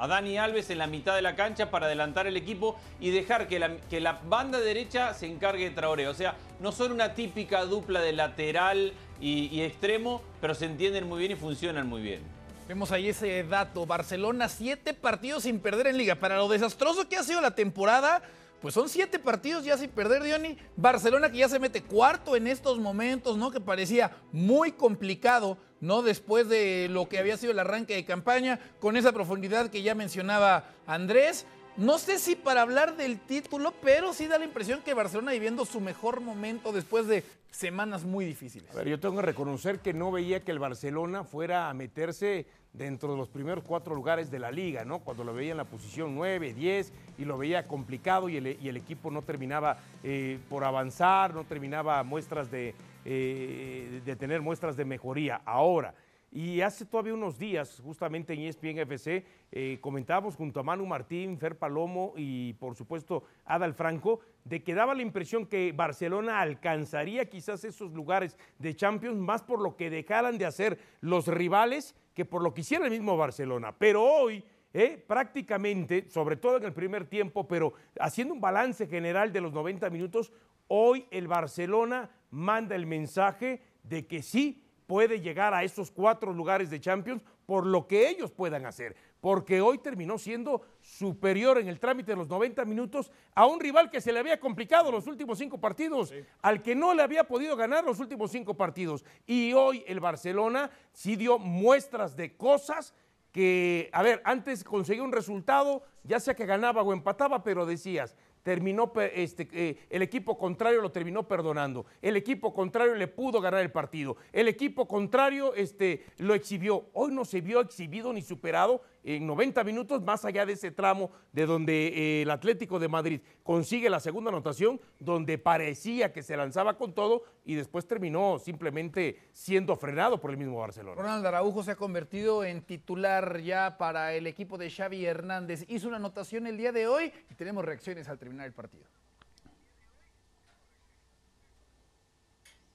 Dani 0.10 0.38
Alves 0.40 0.70
en 0.72 0.80
la 0.80 0.88
mitad 0.88 1.16
de 1.16 1.22
la 1.22 1.38
cancha 1.38 1.72
para 1.72 1.86
adelantar 1.86 2.28
el 2.28 2.36
equipo 2.36 2.78
y 3.00 3.12
dejar 3.12 3.48
que 3.48 3.60
la, 3.60 3.78
que 3.90 4.02
la 4.02 4.20
banda 4.26 4.60
derecha 4.60 5.14
se 5.14 5.26
encargue 5.26 5.70
de 5.70 5.72
Traoré. 5.72 6.10
O 6.10 6.14
sea, 6.14 6.36
no 6.60 6.74
son 6.74 6.92
una 6.92 7.14
típica 7.14 7.64
dupla 7.64 8.02
de 8.02 8.12
lateral 8.12 8.92
y 9.22 9.62
extremo, 9.62 10.22
pero 10.42 10.54
se 10.54 10.66
entienden 10.66 11.08
muy 11.08 11.20
bien 11.20 11.32
y 11.32 11.36
funcionan 11.36 11.88
muy 11.88 12.02
bien. 12.02 12.35
Vemos 12.68 12.92
ahí 12.92 13.10
ese 13.10 13.44
dato. 13.44 13.86
Barcelona, 13.86 14.50
siete 14.50 14.96
partidos 14.96 15.44
sin 15.44 15.60
perder 15.60 15.86
en 15.86 15.98
liga. 15.98 16.16
Para 16.16 16.38
lo 16.38 16.48
desastroso 16.48 17.08
que 17.08 17.16
ha 17.16 17.24
sido 17.24 17.40
la 17.40 17.54
temporada, 17.54 18.24
pues 18.60 18.74
son 18.74 18.90
siete 18.90 19.20
partidos 19.20 19.64
ya 19.66 19.78
sin 19.78 19.92
perder, 19.92 20.24
Diony. 20.24 20.58
Barcelona 20.76 21.32
que 21.32 21.38
ya 21.38 21.50
se 21.50 21.60
mete 21.60 21.84
cuarto 21.84 22.36
en 22.36 22.48
estos 22.48 22.80
momentos, 22.80 23.38
¿no? 23.38 23.52
Que 23.52 23.62
parecía 23.62 24.18
muy 24.32 24.72
complicado, 24.72 25.60
¿no? 25.80 26.02
Después 26.02 26.50
de 26.50 26.88
lo 26.90 27.08
que 27.08 27.20
había 27.20 27.38
sido 27.38 27.52
el 27.52 27.60
arranque 27.60 27.94
de 27.94 28.04
campaña, 28.04 28.60
con 28.80 28.98
esa 28.98 29.12
profundidad 29.12 29.70
que 29.70 29.84
ya 29.84 29.94
mencionaba 29.94 30.66
Andrés. 30.88 31.46
No 31.78 31.98
sé 31.98 32.20
si 32.20 32.38
para 32.38 32.62
hablar 32.62 32.96
del 32.96 33.20
título, 33.20 33.74
pero 33.82 34.14
sí 34.14 34.28
da 34.28 34.40
la 34.40 34.46
impresión 34.46 34.82
que 34.82 34.94
Barcelona 34.94 35.34
viviendo 35.34 35.66
su 35.66 35.82
mejor 35.82 36.22
momento 36.22 36.72
después 36.72 37.06
de 37.06 37.26
semanas 37.52 38.06
muy 38.06 38.24
difíciles. 38.24 38.72
A 38.72 38.76
ver, 38.76 38.88
yo 38.88 38.98
tengo 38.98 39.18
que 39.18 39.24
reconocer 39.24 39.80
que 39.80 39.94
no 39.94 40.10
veía 40.10 40.42
que 40.42 40.54
el 40.54 40.60
Barcelona 40.60 41.26
fuera 41.26 41.70
a 41.70 41.74
meterse 41.74 42.46
dentro 42.72 43.12
de 43.12 43.18
los 43.18 43.28
primeros 43.28 43.66
cuatro 43.66 43.94
lugares 43.94 44.32
de 44.32 44.40
la 44.40 44.52
liga, 44.52 44.86
¿no? 44.86 45.00
Cuando 45.00 45.26
lo 45.26 45.34
veía 45.34 45.52
en 45.52 45.58
la 45.58 45.66
posición 45.66 46.16
9, 46.16 46.54
10 46.54 46.94
y 47.18 47.26
lo 47.26 47.38
veía 47.38 47.68
complicado 47.68 48.30
y 48.30 48.38
el, 48.38 48.78
equipo 48.78 49.12
no 49.12 49.22
terminaba 49.22 49.78
eh, 50.02 50.40
por 50.50 50.64
avanzar, 50.64 51.34
no 51.34 51.44
terminaba 51.44 52.02
muestras 52.04 52.50
de, 52.50 52.74
eh, 53.04 54.02
de 54.06 54.16
tener 54.16 54.42
muestras 54.42 54.78
de 54.78 54.86
mejoría. 54.86 55.42
Ahora, 55.44 55.94
y 56.36 56.60
hace 56.60 56.86
todavía 56.86 57.14
unos 57.14 57.40
días, 57.40 57.80
justamente 57.82 58.34
en 58.34 58.42
ESPN 58.42 58.80
FC, 58.80 59.24
eh, 59.54 59.78
comentábamos 59.80 60.36
junto 60.36 60.60
a 60.60 60.64
Manu 60.64 60.86
Martín, 60.86 61.40
Fer 61.40 61.58
Palomo 61.58 62.12
y 62.18 62.52
por 62.56 62.76
supuesto 62.76 63.24
Adal 63.46 63.74
Franco, 63.74 64.20
de 64.44 64.62
que 64.62 64.76
daba 64.76 64.94
la 64.94 65.02
impresión 65.02 65.46
que 65.46 65.72
Barcelona 65.72 66.42
alcanzaría 66.42 67.30
quizás 67.30 67.64
esos 67.64 67.94
lugares 67.94 68.38
de 68.60 68.76
Champions 68.76 69.18
más 69.18 69.44
por 69.44 69.62
lo 69.62 69.78
que 69.78 69.90
dejaran 69.90 70.38
de 70.38 70.46
hacer 70.46 70.78
los 71.00 71.30
rivales 71.30 71.96
que 72.14 72.26
por 72.26 72.44
lo 72.44 72.54
que 72.54 72.62
hiciera 72.62 72.84
el 72.84 72.92
mismo 72.92 73.16
Barcelona. 73.16 73.74
Pero 73.78 74.04
hoy, 74.04 74.44
eh, 74.74 75.02
prácticamente, 75.08 76.10
sobre 76.10 76.36
todo 76.36 76.58
en 76.58 76.66
el 76.66 76.74
primer 76.74 77.06
tiempo, 77.06 77.48
pero 77.48 77.72
haciendo 77.98 78.34
un 78.34 78.42
balance 78.42 78.88
general 78.88 79.32
de 79.32 79.40
los 79.40 79.54
90 79.54 79.90
minutos, 79.90 80.34
hoy 80.68 81.06
el 81.12 81.30
Barcelona 81.30 82.10
manda 82.30 82.76
el 82.76 82.86
mensaje 82.86 83.62
de 83.84 84.06
que 84.06 84.22
sí 84.22 84.65
puede 84.88 85.22
llegar 85.22 85.54
a 85.54 85.64
esos 85.64 85.92
cuatro 85.92 86.34
lugares 86.34 86.70
de 86.70 86.80
Champions 86.80 87.24
por 87.46 87.66
lo 87.66 87.88
que 87.88 88.10
ellos 88.10 88.32
puedan 88.32 88.66
hacer, 88.66 88.96
porque 89.22 89.62
hoy 89.62 89.78
terminó 89.78 90.18
siendo 90.18 90.62
superior 90.82 91.58
en 91.58 91.68
el 91.68 91.80
trámite 91.80 92.12
de 92.12 92.18
los 92.18 92.28
90 92.28 92.66
minutos 92.66 93.12
a 93.34 93.46
un 93.46 93.60
rival 93.60 93.90
que 93.90 94.02
se 94.02 94.12
le 94.12 94.20
había 94.20 94.40
complicado 94.40 94.92
los 94.92 95.08
últimos 95.08 95.38
cinco 95.38 95.60
partidos, 95.60 96.14
al 96.42 96.62
que 96.62 96.76
no 96.76 96.94
le 96.94 97.04
había 97.04 97.26
podido 97.26 97.56
ganar 97.56 97.84
los 97.84 98.00
últimos 98.00 98.32
cinco 98.32 98.56
partidos. 98.56 99.06
Y 99.26 99.54
hoy 99.54 99.84
el 99.88 100.00
Barcelona 100.00 100.72
sí 100.92 101.16
dio 101.16 101.38
muestras 101.38 102.16
de 102.16 102.36
cosas 102.36 102.94
que, 103.32 103.90
a 103.92 104.02
ver, 104.02 104.22
antes 104.24 104.64
conseguía 104.64 105.04
un 105.04 105.12
resultado, 105.12 105.84
ya 106.04 106.20
sea 106.20 106.36
que 106.36 106.46
ganaba 106.46 106.82
o 106.82 106.94
empataba, 106.94 107.44
pero 107.44 107.66
decías, 107.66 108.16
terminó, 108.46 108.94
este, 109.16 109.50
eh, 109.54 109.76
el 109.90 110.04
equipo 110.04 110.38
contrario 110.38 110.80
lo 110.80 110.92
terminó 110.92 111.28
perdonando, 111.28 111.88
el 112.00 112.16
equipo 112.16 112.54
contrario 112.54 112.94
le 112.94 113.08
pudo 113.08 113.42
ganar 113.42 113.62
el 113.62 113.72
partido, 113.72 114.18
el 114.32 114.48
equipo 114.48 114.88
contrario 114.88 115.56
este, 115.56 116.06
lo 116.20 116.36
exhibió. 116.36 116.86
Hoy 116.94 117.12
no 117.12 117.26
se 117.26 117.42
vio 117.42 117.60
exhibido 117.60 118.14
ni 118.14 118.22
superado 118.22 118.84
en 119.06 119.28
90 119.28 119.64
minutos, 119.64 120.02
más 120.02 120.26
allá 120.26 120.46
de 120.46 120.54
ese 120.54 120.72
tramo 120.72 121.12
de 121.32 121.46
donde 121.46 121.88
eh, 121.88 122.22
el 122.24 122.32
Atlético 122.32 122.80
de 122.80 122.88
Madrid 122.88 123.22
consigue 123.44 123.90
la 123.90 124.00
segunda 124.00 124.30
anotación, 124.30 124.82
donde 125.00 125.38
parecía 125.38 126.12
que 126.12 126.24
se 126.24 126.36
lanzaba 126.36 126.78
con 126.78 126.94
todo 126.94 127.24
y 127.46 127.54
después 127.54 127.88
terminó 127.88 128.40
simplemente 128.40 129.20
siendo 129.32 129.76
frenado 129.76 130.20
por 130.20 130.32
el 130.32 130.38
mismo 130.38 130.58
Barcelona. 130.58 131.00
Ronald 131.00 131.26
Araujo 131.26 131.64
se 131.64 131.72
ha 131.72 131.76
convertido 131.76 132.44
en 132.44 132.64
titular 132.64 133.42
ya 133.42 133.78
para 133.78 134.14
el 134.14 134.26
equipo 134.26 134.58
de 134.58 134.72
Xavi 134.72 135.06
Hernández. 135.06 135.66
Hizo 135.68 135.88
una 135.88 135.98
anotación 135.98 136.48
el 136.48 136.58
día 136.58 136.72
de 136.72 136.88
hoy 136.88 137.14
y 137.30 137.36
tenemos 137.36 137.64
reacciones 137.64 138.10
al 138.10 138.18
terminar 138.18 138.48
el 138.48 138.54
partido. 138.54 138.86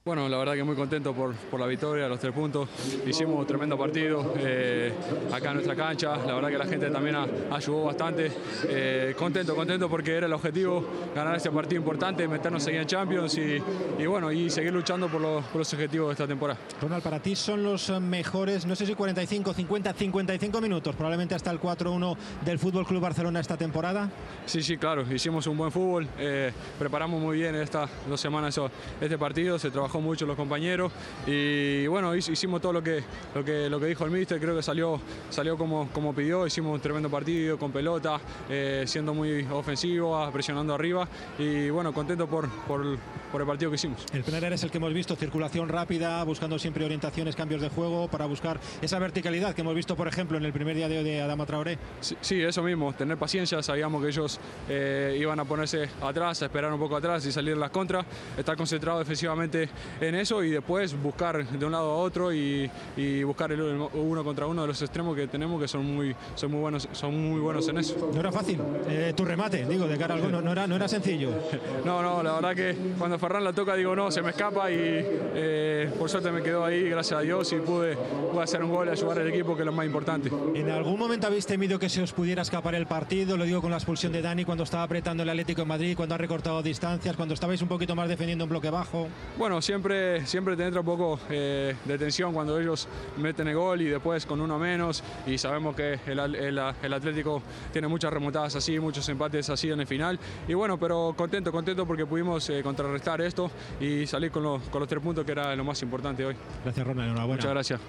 Bueno, 0.03 0.27
la 0.27 0.39
verdad 0.39 0.55
que 0.55 0.63
muy 0.63 0.75
contento 0.75 1.13
por, 1.13 1.35
por 1.35 1.59
la 1.59 1.67
victoria, 1.67 2.07
los 2.07 2.19
tres 2.19 2.33
puntos. 2.33 2.67
Hicimos 3.05 3.39
un 3.39 3.45
tremendo 3.45 3.77
partido 3.77 4.33
eh, 4.35 4.91
acá 5.31 5.49
en 5.49 5.53
nuestra 5.57 5.75
cancha. 5.75 6.17
La 6.25 6.33
verdad 6.33 6.49
que 6.49 6.57
la 6.57 6.65
gente 6.65 6.89
también 6.89 7.17
ayudó 7.51 7.83
bastante. 7.83 8.31
Eh, 8.67 9.13
contento, 9.15 9.55
contento 9.55 9.87
porque 9.87 10.15
era 10.15 10.25
el 10.25 10.33
objetivo 10.33 10.83
ganar 11.13 11.35
ese 11.35 11.51
partido 11.51 11.79
importante, 11.79 12.27
meternos 12.27 12.65
en 12.65 12.83
Champions 12.87 13.37
y, 13.37 13.61
y 13.99 14.05
bueno, 14.07 14.31
y 14.31 14.49
seguir 14.49 14.73
luchando 14.73 15.07
por 15.07 15.21
los, 15.21 15.45
por 15.45 15.57
los, 15.57 15.71
objetivos 15.71 16.07
de 16.07 16.13
esta 16.13 16.25
temporada. 16.25 16.59
Ronald, 16.81 17.03
para 17.03 17.19
ti 17.19 17.35
son 17.35 17.63
los 17.63 17.91
mejores, 18.01 18.65
no 18.65 18.75
sé 18.75 18.87
si 18.87 18.95
45, 18.95 19.53
50, 19.53 19.93
55 19.93 20.61
minutos, 20.61 20.95
probablemente 20.95 21.35
hasta 21.35 21.51
el 21.51 21.61
4-1 21.61 22.17
del 22.43 22.57
Fútbol 22.57 22.87
Club 22.87 23.01
Barcelona 23.01 23.39
esta 23.39 23.55
temporada. 23.55 24.09
Sí, 24.47 24.63
sí, 24.63 24.77
claro. 24.77 25.03
Hicimos 25.13 25.45
un 25.45 25.59
buen 25.59 25.71
fútbol. 25.71 26.07
Eh, 26.17 26.51
preparamos 26.79 27.21
muy 27.21 27.37
bien 27.37 27.53
estas 27.53 27.87
dos 28.09 28.19
semanas 28.19 28.59
este 28.99 29.17
partido. 29.19 29.59
Se 29.59 29.69
trabajó 29.69 29.90
mucho 29.99 30.25
los 30.25 30.35
compañeros 30.35 30.91
y 31.27 31.87
bueno, 31.87 32.15
hicimos 32.15 32.61
todo 32.61 32.73
lo 32.73 32.83
que, 32.83 33.03
lo 33.35 33.43
que, 33.43 33.69
lo 33.69 33.79
que 33.79 33.87
dijo 33.87 34.05
el 34.05 34.11
míster, 34.11 34.39
creo 34.39 34.55
que 34.55 34.63
salió, 34.63 34.99
salió 35.29 35.57
como, 35.57 35.89
como 35.89 36.13
pidió, 36.13 36.45
hicimos 36.45 36.73
un 36.73 36.79
tremendo 36.79 37.09
partido 37.09 37.57
con 37.57 37.71
pelota, 37.71 38.19
eh, 38.49 38.83
siendo 38.87 39.13
muy 39.13 39.43
ofensivo, 39.51 40.29
presionando 40.31 40.73
arriba 40.73 41.07
y 41.37 41.69
bueno, 41.69 41.93
contento 41.93 42.27
por, 42.27 42.49
por, 42.67 42.97
por, 43.31 43.41
el 43.41 43.47
partido 43.47 43.71
que 43.71 43.75
hicimos. 43.75 44.05
El 44.13 44.23
primer 44.23 44.53
es 44.53 44.63
el 44.63 44.71
que 44.71 44.77
hemos 44.77 44.93
visto, 44.93 45.15
circulación 45.15 45.69
rápida, 45.69 46.23
buscando 46.23 46.57
siempre 46.57 46.85
orientaciones, 46.85 47.35
cambios 47.35 47.61
de 47.61 47.69
juego 47.69 48.07
para 48.07 48.25
buscar 48.25 48.59
esa 48.81 48.99
verticalidad 48.99 49.53
que 49.53 49.61
hemos 49.61 49.75
visto, 49.75 49.95
por 49.95 50.07
ejemplo, 50.07 50.37
en 50.37 50.45
el 50.45 50.53
primer 50.53 50.75
día 50.75 50.87
de 50.87 51.01
de 51.03 51.21
Adama 51.21 51.45
Traoré. 51.45 51.77
Sí, 51.99 52.41
eso 52.41 52.63
mismo, 52.63 52.93
tener 52.93 53.17
paciencia, 53.17 53.61
sabíamos 53.63 54.01
que 54.01 54.09
ellos 54.09 54.39
eh, 54.69 55.17
iban 55.19 55.39
a 55.39 55.45
ponerse 55.45 55.89
atrás, 56.01 56.41
a 56.41 56.45
esperar 56.45 56.71
un 56.73 56.79
poco 56.79 56.95
atrás 56.95 57.25
y 57.25 57.31
salir 57.31 57.57
las 57.57 57.71
contras, 57.71 58.05
estar 58.37 58.55
concentrado 58.55 58.99
defensivamente 58.99 59.69
en 59.99 60.15
eso 60.15 60.43
y 60.43 60.51
después 60.51 60.99
buscar 61.01 61.47
de 61.47 61.65
un 61.65 61.71
lado 61.71 61.91
a 61.91 61.95
otro 61.95 62.33
y, 62.33 62.69
y 62.97 63.23
buscar 63.23 63.51
el 63.51 63.61
uno 63.61 64.23
contra 64.23 64.45
uno 64.47 64.61
de 64.63 64.67
los 64.67 64.81
extremos 64.81 65.15
que 65.15 65.27
tenemos 65.27 65.61
que 65.61 65.67
son 65.67 65.85
muy, 65.85 66.15
son 66.35 66.51
muy, 66.51 66.61
buenos, 66.61 66.87
son 66.91 67.29
muy 67.29 67.39
buenos 67.39 67.67
en 67.67 67.77
eso. 67.77 68.11
No 68.13 68.19
era 68.19 68.31
fácil 68.31 68.59
eh, 68.87 69.13
tu 69.15 69.25
remate, 69.25 69.65
digo, 69.65 69.87
de 69.87 69.97
cara 69.97 70.15
al 70.15 70.21
gol, 70.21 70.43
no, 70.43 70.51
era, 70.51 70.67
no 70.67 70.75
era 70.75 70.87
sencillo. 70.87 71.31
No, 71.85 72.01
no, 72.01 72.21
la 72.21 72.33
verdad 72.33 72.55
que 72.55 72.75
cuando 72.97 73.17
Ferran 73.21 73.43
la 73.43 73.53
toca 73.53 73.75
digo 73.75 73.95
no, 73.95 74.09
se 74.09 74.21
me 74.21 74.31
escapa 74.31 74.71
y 74.71 74.75
eh, 74.79 75.91
por 75.97 76.09
suerte 76.09 76.31
me 76.31 76.41
quedó 76.41 76.65
ahí, 76.65 76.89
gracias 76.89 77.19
a 77.19 77.21
Dios, 77.21 77.53
y 77.53 77.57
pude, 77.57 77.95
pude 77.95 78.43
hacer 78.43 78.63
un 78.63 78.71
gol 78.71 78.87
y 78.87 78.91
ayudar 78.91 79.19
al 79.19 79.27
equipo, 79.29 79.55
que 79.55 79.61
es 79.61 79.65
lo 79.65 79.71
más 79.71 79.85
importante. 79.85 80.31
¿En 80.55 80.69
algún 80.71 80.97
momento 80.97 81.27
habéis 81.27 81.45
temido 81.45 81.77
que 81.77 81.87
se 81.87 82.01
os 82.01 82.13
pudiera 82.13 82.41
escapar 82.41 82.75
el 82.75 82.87
partido? 82.87 83.37
Lo 83.37 83.45
digo 83.45 83.61
con 83.61 83.71
la 83.71 83.77
expulsión 83.77 84.11
de 84.11 84.21
Dani 84.21 84.43
cuando 84.43 84.63
estaba 84.63 84.83
apretando 84.83 85.23
el 85.23 85.29
Atlético 85.29 85.61
de 85.61 85.67
Madrid, 85.67 85.95
cuando 85.95 86.15
ha 86.15 86.17
recortado 86.17 86.61
distancias, 86.63 87.15
cuando 87.15 87.35
estabais 87.35 87.61
un 87.61 87.67
poquito 87.67 87.95
más 87.95 88.09
defendiendo 88.09 88.45
un 88.45 88.49
bloque 88.49 88.69
bajo. 88.69 89.07
Bueno, 89.37 89.61
siempre 89.61 90.25
siempre, 90.25 90.55
te 90.55 90.65
entra 90.65 90.79
un 90.79 90.85
poco 90.85 91.19
eh, 91.29 91.75
de 91.85 91.97
tensión 91.97 92.33
cuando 92.33 92.59
ellos 92.59 92.87
meten 93.17 93.47
el 93.47 93.55
gol 93.55 93.81
y 93.81 93.85
después 93.85 94.25
con 94.25 94.41
uno 94.41 94.57
menos 94.57 95.03
y 95.27 95.37
sabemos 95.37 95.75
que 95.75 95.99
el, 96.07 96.19
el, 96.19 96.59
el, 96.81 96.93
Atlético 96.93 97.41
tiene 97.71 97.87
muchas 97.87 98.11
remontadas 98.11 98.55
así, 98.55 98.79
muchos 98.79 99.07
empates 99.09 99.49
así 99.49 99.69
en 99.69 99.79
el 99.79 99.87
final 99.87 100.19
y 100.47 100.53
bueno, 100.53 100.77
pero 100.77 101.13
contento, 101.15 101.51
contento 101.51 101.85
porque 101.85 102.05
pudimos 102.05 102.49
eh, 102.49 102.61
contrarrestar 102.63 103.10
esto 103.19 103.51
y 103.79 104.07
salir 104.07 104.31
con 104.31 104.43
los, 104.43 104.61
con 104.69 104.79
los 104.79 104.87
tres 104.87 105.01
puntos 105.03 105.25
que 105.25 105.33
era 105.33 105.55
lo 105.55 105.65
más 105.65 105.81
importante 105.81 106.23
hoy. 106.23 106.35
Gracias 106.63 106.87
Ronald, 106.87 107.09
enhorabuena. 107.09 107.35
Muchas 107.35 107.51
gracias. 107.51 107.81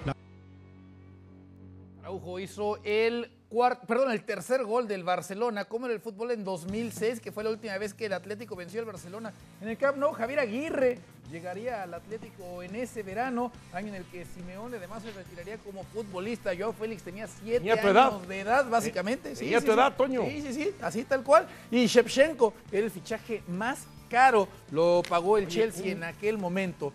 Araujo 2.01 2.39
hizo 2.39 2.79
el 2.83 3.31
cuarto, 3.53 3.85
perdón, 3.85 4.11
el 4.11 4.23
tercer 4.23 4.63
gol 4.63 4.87
del 4.87 5.03
Barcelona, 5.03 5.65
como 5.65 5.85
en 5.85 5.91
el 5.91 5.99
fútbol 5.99 6.31
en 6.31 6.43
2006, 6.43 7.19
que 7.19 7.31
fue 7.31 7.43
la 7.43 7.51
última 7.51 7.77
vez 7.77 7.93
que 7.93 8.07
el 8.07 8.13
Atlético 8.13 8.55
venció 8.55 8.79
al 8.79 8.87
Barcelona. 8.87 9.31
En 9.61 9.69
el 9.69 9.77
Camp 9.77 9.97
Nou, 9.97 10.11
Javier 10.11 10.39
Aguirre 10.39 10.97
llegaría 11.31 11.83
al 11.83 11.93
Atlético 11.93 12.63
en 12.63 12.75
ese 12.75 13.03
verano, 13.03 13.51
año 13.71 13.89
en 13.89 13.95
el 13.95 14.05
que 14.05 14.25
Simeone 14.25 14.77
además 14.77 15.03
se 15.03 15.11
retiraría 15.11 15.57
como 15.57 15.83
futbolista. 15.83 16.51
Joao 16.57 16.73
Félix 16.73 17.03
tenía 17.03 17.27
siete 17.27 17.71
años 17.71 18.27
de 18.27 18.39
edad, 18.39 18.67
básicamente. 18.67 19.35
Sí, 19.35 19.45
tenía 19.45 19.61
tu 19.61 19.71
edad, 19.71 19.95
Toño. 19.95 20.23
Sí, 20.25 20.41
sí, 20.41 20.53
sí, 20.53 20.75
así 20.81 21.03
tal 21.03 21.23
cual. 21.23 21.47
Y 21.69 21.85
Shevchenko, 21.85 22.55
el 22.71 22.89
fichaje 22.89 23.43
más 23.47 23.85
caro, 24.13 24.47
lo 24.69 25.01
pagó 25.09 25.39
el 25.39 25.47
Chelsea 25.47 25.91
en 25.91 26.03
aquel 26.03 26.37
momento. 26.37 26.93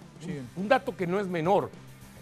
Un 0.57 0.69
dato 0.69 0.97
que 0.97 1.05
no 1.05 1.19
es 1.19 1.27
menor. 1.27 1.69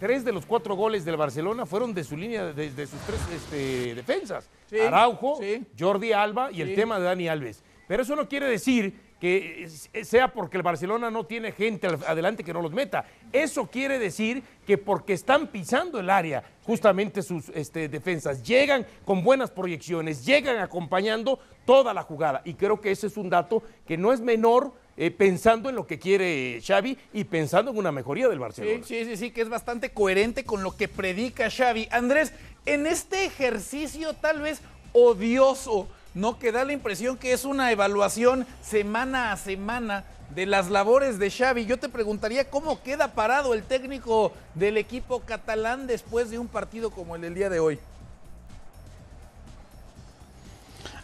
Tres 0.00 0.25
de 0.25 0.33
los 0.33 0.47
cuatro 0.47 0.75
goles 0.75 1.05
del 1.05 1.19
Barcelona 1.19 1.67
fueron 1.67 1.93
de 1.93 2.03
su 2.03 2.17
línea, 2.17 2.47
de, 2.47 2.87
sus 2.87 2.99
tres 3.00 3.21
este, 3.35 3.95
defensas. 3.95 4.49
Araujo, 4.87 5.38
Jordi 5.79 6.12
Alba 6.12 6.50
y 6.50 6.62
el 6.62 6.75
tema 6.75 6.99
de 6.99 7.05
Dani 7.05 7.29
Alves. 7.29 7.62
Pero 7.87 8.03
eso 8.03 8.17
no 8.17 8.26
quiere 8.26 8.47
decir 8.47 8.95
que 9.20 9.68
sea 10.02 10.32
porque 10.32 10.58
el 10.58 10.62
Barcelona 10.62 11.11
no 11.11 11.25
tiene 11.25 11.52
gente 11.52 11.87
adelante 11.87 12.44
que 12.44 12.52
no 12.52 12.61
los 12.61 12.73
meta. 12.73 13.06
Eso 13.32 13.66
quiere 13.66 13.99
decir 13.99 14.42
que 14.66 14.76
porque 14.76 15.14
están 15.14 15.46
pisando 15.46 15.99
el 15.99 16.11
área, 16.11 16.44
justamente 16.64 17.23
sus 17.23 17.49
este, 17.50 17.88
defensas, 17.88 18.42
llegan 18.42 18.87
con 19.04 19.23
buenas 19.25 19.50
proyecciones, 19.50 20.26
llegan 20.26 20.58
acompañando 20.58 21.38
toda 21.64 21.94
la 21.94 22.02
jugada. 22.02 22.42
Y 22.44 22.54
creo 22.54 22.80
que 22.80 22.90
ese 22.90 23.06
es 23.06 23.16
un 23.16 23.30
dato 23.30 23.62
que 23.87 23.96
no 23.96 24.12
es 24.12 24.20
menor 24.20 24.73
eh, 24.99 25.11
pensando 25.11 25.68
en 25.68 25.76
lo 25.76 25.87
que 25.87 25.99
quiere 25.99 26.61
Xavi 26.66 26.96
y 27.12 27.25
pensando 27.25 27.70
en 27.70 27.78
una 27.78 27.92
mejoría 27.92 28.28
del 28.28 28.38
Barcelona. 28.38 28.85
Sí, 28.85 29.04
sí, 29.04 29.16
sí, 29.16 29.30
que 29.30 29.42
es 29.42 29.49
bastante 29.49 29.90
coherente 29.90 30.44
con 30.44 30.62
lo 30.62 30.76
que 30.76 30.88
predica 30.88 31.50
Xavi. 31.50 31.88
Andrés, 31.90 32.32
en 32.64 32.87
este 32.87 33.26
ejercicio 33.26 34.14
tal 34.14 34.40
vez 34.40 34.62
odioso, 34.92 35.88
¿no? 36.16 36.38
Que 36.38 36.50
da 36.50 36.64
la 36.64 36.73
impresión 36.73 37.18
que 37.18 37.32
es 37.32 37.44
una 37.44 37.70
evaluación 37.70 38.46
semana 38.62 39.32
a 39.32 39.37
semana 39.37 40.04
de 40.35 40.46
las 40.46 40.70
labores 40.70 41.18
de 41.18 41.30
Xavi. 41.30 41.66
Yo 41.66 41.78
te 41.78 41.90
preguntaría 41.90 42.49
cómo 42.49 42.82
queda 42.82 43.12
parado 43.12 43.52
el 43.52 43.62
técnico 43.62 44.32
del 44.54 44.78
equipo 44.78 45.20
catalán 45.20 45.87
después 45.87 46.30
de 46.30 46.38
un 46.38 46.49
partido 46.49 46.90
como 46.90 47.16
el 47.16 47.20
del 47.20 47.35
día 47.35 47.50
de 47.50 47.61
hoy. 47.61 47.78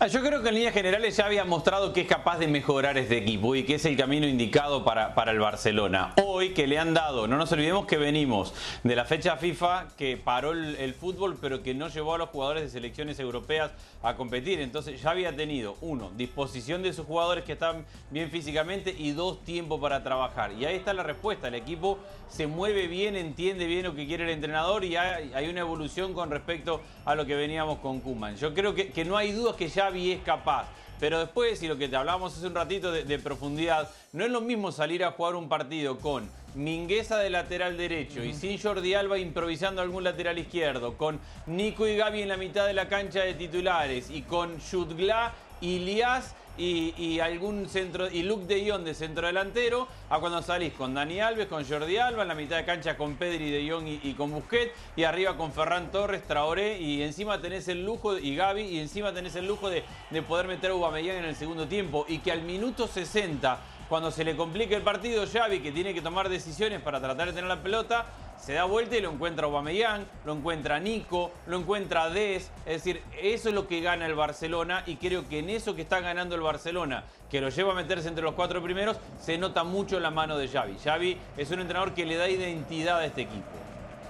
Yo 0.08 0.20
creo 0.20 0.42
que 0.42 0.48
en 0.48 0.56
líneas 0.56 0.74
generales 0.74 1.16
ya 1.16 1.26
había 1.26 1.44
mostrado 1.44 1.92
que 1.92 2.00
es 2.00 2.08
capaz 2.08 2.38
de 2.38 2.48
mejorar 2.48 2.98
este 2.98 3.18
equipo 3.18 3.54
y 3.54 3.62
que 3.62 3.76
es 3.76 3.84
el 3.84 3.96
camino 3.96 4.26
indicado 4.26 4.84
para, 4.84 5.14
para 5.14 5.30
el 5.30 5.38
Barcelona. 5.38 6.14
Hoy 6.24 6.54
que 6.54 6.66
le 6.66 6.78
han 6.78 6.92
dado, 6.92 7.28
no 7.28 7.36
nos 7.36 7.52
olvidemos 7.52 7.86
que 7.86 7.98
venimos 7.98 8.52
de 8.82 8.96
la 8.96 9.04
fecha 9.04 9.36
FIFA 9.36 9.88
que 9.96 10.16
paró 10.16 10.52
el, 10.52 10.94
fútbol 10.94 11.38
pero 11.40 11.62
que 11.62 11.74
no 11.74 11.88
llevó 11.88 12.14
a 12.14 12.18
los 12.18 12.30
jugadores 12.30 12.64
de 12.64 12.70
selecciones 12.70 13.20
europeas 13.20 13.70
a 14.02 14.16
competir. 14.16 14.60
Entonces 14.60 15.00
ya 15.00 15.10
había 15.10 15.36
tenido, 15.36 15.76
uno, 15.80 16.10
disposición 16.16 16.82
de 16.82 16.92
sus 16.92 17.06
jugadores 17.06 17.44
que 17.44 17.52
están 17.52 17.84
bien 18.10 18.30
físicamente 18.30 18.94
y 18.96 19.12
dos, 19.12 19.44
tiempo 19.44 19.80
para 19.80 20.02
trabajar. 20.02 20.52
Y 20.52 20.64
ahí 20.64 20.76
está 20.76 20.92
la 20.94 21.04
respuesta. 21.04 21.48
El 21.48 21.54
equipo 21.54 21.98
se 22.28 22.46
mueve 22.48 22.88
bien, 22.88 23.14
entiende 23.14 23.66
bien 23.66 23.84
lo 23.84 23.94
que 23.94 24.06
quiere 24.06 24.24
el 24.24 24.30
entrenador 24.30 24.84
y 24.84 24.96
hay, 24.96 25.48
una 25.48 25.60
evolución 25.60 26.14
con 26.14 26.30
respecto 26.30 26.80
a 27.04 27.14
lo 27.14 27.26
que 27.26 27.34
veníamos 27.34 27.78
con 27.78 28.00
Kuman. 28.00 28.36
Yo 28.36 28.52
creo 28.54 28.74
que, 28.74 28.90
que 28.90 29.04
no 29.04 29.16
hay 29.16 29.32
dudas 29.32 29.54
que 29.56 29.68
ya 29.68 29.91
y 29.96 30.12
es 30.12 30.22
capaz. 30.22 30.66
Pero 31.00 31.18
después, 31.18 31.60
y 31.62 31.66
lo 31.66 31.76
que 31.76 31.88
te 31.88 31.96
hablábamos 31.96 32.36
hace 32.36 32.46
un 32.46 32.54
ratito 32.54 32.92
de, 32.92 33.18
profundidad, 33.18 33.90
no 34.12 34.24
es 34.24 34.30
lo 34.30 34.40
mismo 34.40 34.70
salir 34.70 35.04
a 35.04 35.10
jugar 35.10 35.34
un 35.34 35.48
partido 35.48 35.98
con 35.98 36.30
Mingueza 36.54 37.18
de 37.18 37.28
lateral 37.30 37.76
derecho 37.76 38.22
y 38.22 38.34
sin 38.34 38.60
Jordi 38.60 38.94
Alba 38.94 39.18
improvisando 39.18 39.82
algún 39.82 40.04
lateral 40.04 40.38
izquierdo, 40.38 40.96
con 40.96 41.18
Nico 41.46 41.88
y 41.88 41.96
Gaby 41.96 42.22
en 42.22 42.28
la 42.28 42.36
mitad 42.36 42.66
de 42.66 42.74
la 42.74 42.88
cancha 42.88 43.22
de 43.22 43.34
titulares 43.34 44.10
y 44.10 44.22
con 44.22 44.60
Jutgla 44.60 45.32
Ilias 45.62 46.34
y, 46.58 47.18
algún 47.20 47.68
centro 47.68 48.10
y 48.10 48.22
Luke 48.22 48.44
de 48.46 48.70
Jong 48.70 48.82
de 48.82 48.94
centro 48.94 49.26
delantero 49.26 49.88
a 50.10 50.18
cuando 50.18 50.42
salís 50.42 50.74
con 50.74 50.92
Dani 50.92 51.20
Alves, 51.20 51.46
con 51.46 51.66
Jordi 51.66 51.96
Alba, 51.96 52.22
en 52.22 52.28
la 52.28 52.34
mitad 52.34 52.56
de 52.56 52.64
cancha 52.64 52.96
con 52.96 53.14
Pedri 53.14 53.50
de 53.50 53.70
Jong 53.70 53.86
y, 53.86 54.12
con 54.14 54.30
Busquets 54.30 54.72
y 54.96 55.04
arriba 55.04 55.36
con 55.36 55.52
Ferran 55.52 55.90
Torres, 55.90 56.22
Traoré 56.26 56.78
y 56.78 57.02
encima 57.02 57.40
tenés 57.40 57.68
el 57.68 57.84
lujo 57.84 58.18
y 58.18 58.36
Gaby 58.36 58.62
y 58.62 58.80
encima 58.80 59.12
tenés 59.14 59.34
el 59.36 59.46
lujo 59.46 59.70
de, 59.70 59.84
poder 60.28 60.46
meter 60.46 60.70
a 60.70 60.74
Aubameyang 60.74 61.16
en 61.16 61.24
el 61.24 61.36
segundo 61.36 61.66
tiempo 61.66 62.04
y 62.08 62.18
que 62.18 62.32
al 62.32 62.42
minuto 62.42 62.86
60 62.86 63.58
cuando 63.88 64.10
se 64.10 64.24
le 64.24 64.36
complica 64.36 64.74
el 64.74 64.82
partido, 64.82 65.26
Xavi, 65.26 65.60
que 65.60 65.70
tiene 65.70 65.92
que 65.92 66.00
tomar 66.00 66.30
decisiones 66.30 66.80
para 66.80 66.98
tratar 66.98 67.26
de 67.26 67.34
tener 67.34 67.48
la 67.48 67.62
pelota, 67.62 68.06
se 68.44 68.54
da 68.54 68.64
vuelta 68.64 68.96
y 68.96 69.00
lo 69.00 69.12
encuentra 69.12 69.46
Aubameyang, 69.46 70.04
lo 70.24 70.32
encuentra 70.32 70.80
Nico, 70.80 71.30
lo 71.46 71.58
encuentra 71.58 72.10
Des. 72.10 72.50
Es 72.66 72.82
decir, 72.82 73.00
eso 73.20 73.48
es 73.48 73.54
lo 73.54 73.68
que 73.68 73.80
gana 73.80 74.04
el 74.06 74.16
Barcelona 74.16 74.82
y 74.84 74.96
creo 74.96 75.28
que 75.28 75.38
en 75.38 75.48
eso 75.48 75.76
que 75.76 75.82
está 75.82 76.00
ganando 76.00 76.34
el 76.34 76.40
Barcelona, 76.40 77.04
que 77.30 77.40
lo 77.40 77.50
lleva 77.50 77.72
a 77.72 77.76
meterse 77.76 78.08
entre 78.08 78.24
los 78.24 78.34
cuatro 78.34 78.60
primeros, 78.60 78.96
se 79.20 79.38
nota 79.38 79.62
mucho 79.62 80.00
la 80.00 80.10
mano 80.10 80.36
de 80.38 80.48
Xavi. 80.48 80.76
Xavi 80.82 81.16
es 81.36 81.50
un 81.52 81.60
entrenador 81.60 81.94
que 81.94 82.04
le 82.04 82.16
da 82.16 82.28
identidad 82.28 82.98
a 82.98 83.06
este 83.06 83.22
equipo. 83.22 83.46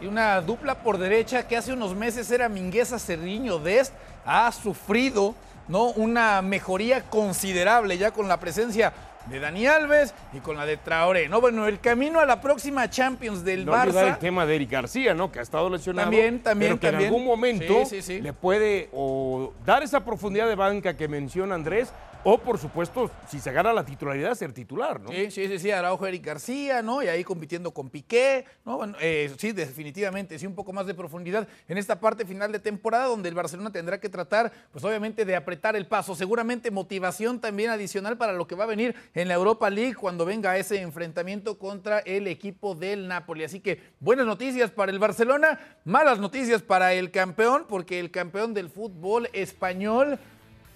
Y 0.00 0.06
una 0.06 0.40
dupla 0.40 0.76
por 0.76 0.96
derecha 0.96 1.46
que 1.46 1.58
hace 1.58 1.72
unos 1.74 1.94
meses 1.94 2.30
era 2.30 2.48
Mingueza 2.48 2.98
Cerriño. 2.98 3.58
Des 3.58 3.92
ha 4.24 4.50
sufrido 4.50 5.34
¿no? 5.68 5.90
una 5.90 6.40
mejoría 6.40 7.02
considerable 7.02 7.98
ya 7.98 8.10
con 8.12 8.28
la 8.28 8.40
presencia 8.40 8.92
de 9.26 9.40
Dani 9.40 9.66
Alves 9.66 10.14
y 10.32 10.38
con 10.38 10.56
la 10.56 10.66
de 10.66 10.76
Traoré, 10.76 11.28
¿no? 11.28 11.40
Bueno, 11.40 11.66
el 11.66 11.80
camino 11.80 12.20
a 12.20 12.26
la 12.26 12.40
próxima 12.40 12.88
Champions 12.90 13.44
del 13.44 13.64
no 13.64 13.72
Barça. 13.72 14.08
el 14.08 14.18
tema 14.18 14.46
de 14.46 14.56
Eric 14.56 14.70
García, 14.70 15.14
¿no? 15.14 15.30
Que 15.30 15.38
ha 15.38 15.42
estado 15.42 15.70
lesionado. 15.70 16.10
También, 16.10 16.42
también, 16.42 16.78
pero 16.78 16.80
que 16.80 16.96
en 16.96 17.04
algún 17.06 17.24
momento 17.24 17.82
le 18.08 18.32
puede 18.32 18.88
o 18.92 19.52
dar 19.64 19.82
esa 19.82 20.04
profundidad 20.04 20.48
de 20.48 20.54
banca 20.54 20.96
que 20.96 21.08
menciona 21.08 21.54
Andrés 21.54 21.92
o, 22.24 22.38
por 22.38 22.58
supuesto, 22.58 23.10
si 23.28 23.40
se 23.40 23.52
gana 23.52 23.72
la 23.72 23.84
titularidad, 23.84 24.34
ser 24.34 24.52
titular, 24.52 25.00
¿no? 25.00 25.10
Sí, 25.10 25.30
sí, 25.30 25.48
sí, 25.48 25.58
sí, 25.58 25.70
Araujo, 25.70 26.06
Eric 26.06 26.24
García, 26.24 26.82
¿no? 26.82 27.02
Y 27.02 27.08
ahí 27.08 27.24
compitiendo 27.24 27.72
con 27.72 27.90
Piqué, 27.90 28.44
¿no? 28.64 28.76
Bueno, 28.76 28.96
eh, 29.00 29.32
sí, 29.38 29.52
definitivamente, 29.52 30.38
sí, 30.38 30.46
un 30.46 30.54
poco 30.54 30.72
más 30.72 30.86
de 30.86 30.94
profundidad 30.94 31.48
en 31.68 31.78
esta 31.78 31.98
parte 31.98 32.24
final 32.24 32.52
de 32.52 32.58
temporada, 32.58 33.06
donde 33.06 33.28
el 33.28 33.34
Barcelona 33.34 33.72
tendrá 33.72 33.98
que 33.98 34.08
tratar, 34.08 34.52
pues 34.70 34.84
obviamente, 34.84 35.24
de 35.24 35.34
apretar 35.34 35.74
el 35.74 35.86
paso. 35.86 36.14
Seguramente 36.14 36.70
motivación 36.70 37.40
también 37.40 37.70
adicional 37.70 38.16
para 38.16 38.32
lo 38.32 38.46
que 38.46 38.54
va 38.54 38.64
a 38.64 38.68
venir 38.68 38.94
en 39.14 39.28
la 39.28 39.34
Europa 39.34 39.68
League 39.70 39.94
cuando 39.94 40.24
venga 40.24 40.56
ese 40.56 40.80
enfrentamiento 40.80 41.58
contra 41.58 41.98
el 42.00 42.28
equipo 42.28 42.74
del 42.74 43.08
Napoli. 43.08 43.44
Así 43.44 43.60
que 43.60 43.80
buenas 44.00 44.26
noticias 44.26 44.70
para 44.70 44.92
el 44.92 44.98
Barcelona, 44.98 45.58
malas 45.84 46.18
noticias 46.18 46.62
para 46.62 46.92
el 46.92 47.10
campeón, 47.10 47.66
porque 47.68 47.98
el 47.98 48.10
campeón 48.10 48.54
del 48.54 48.68
fútbol 48.68 49.28
español 49.32 50.18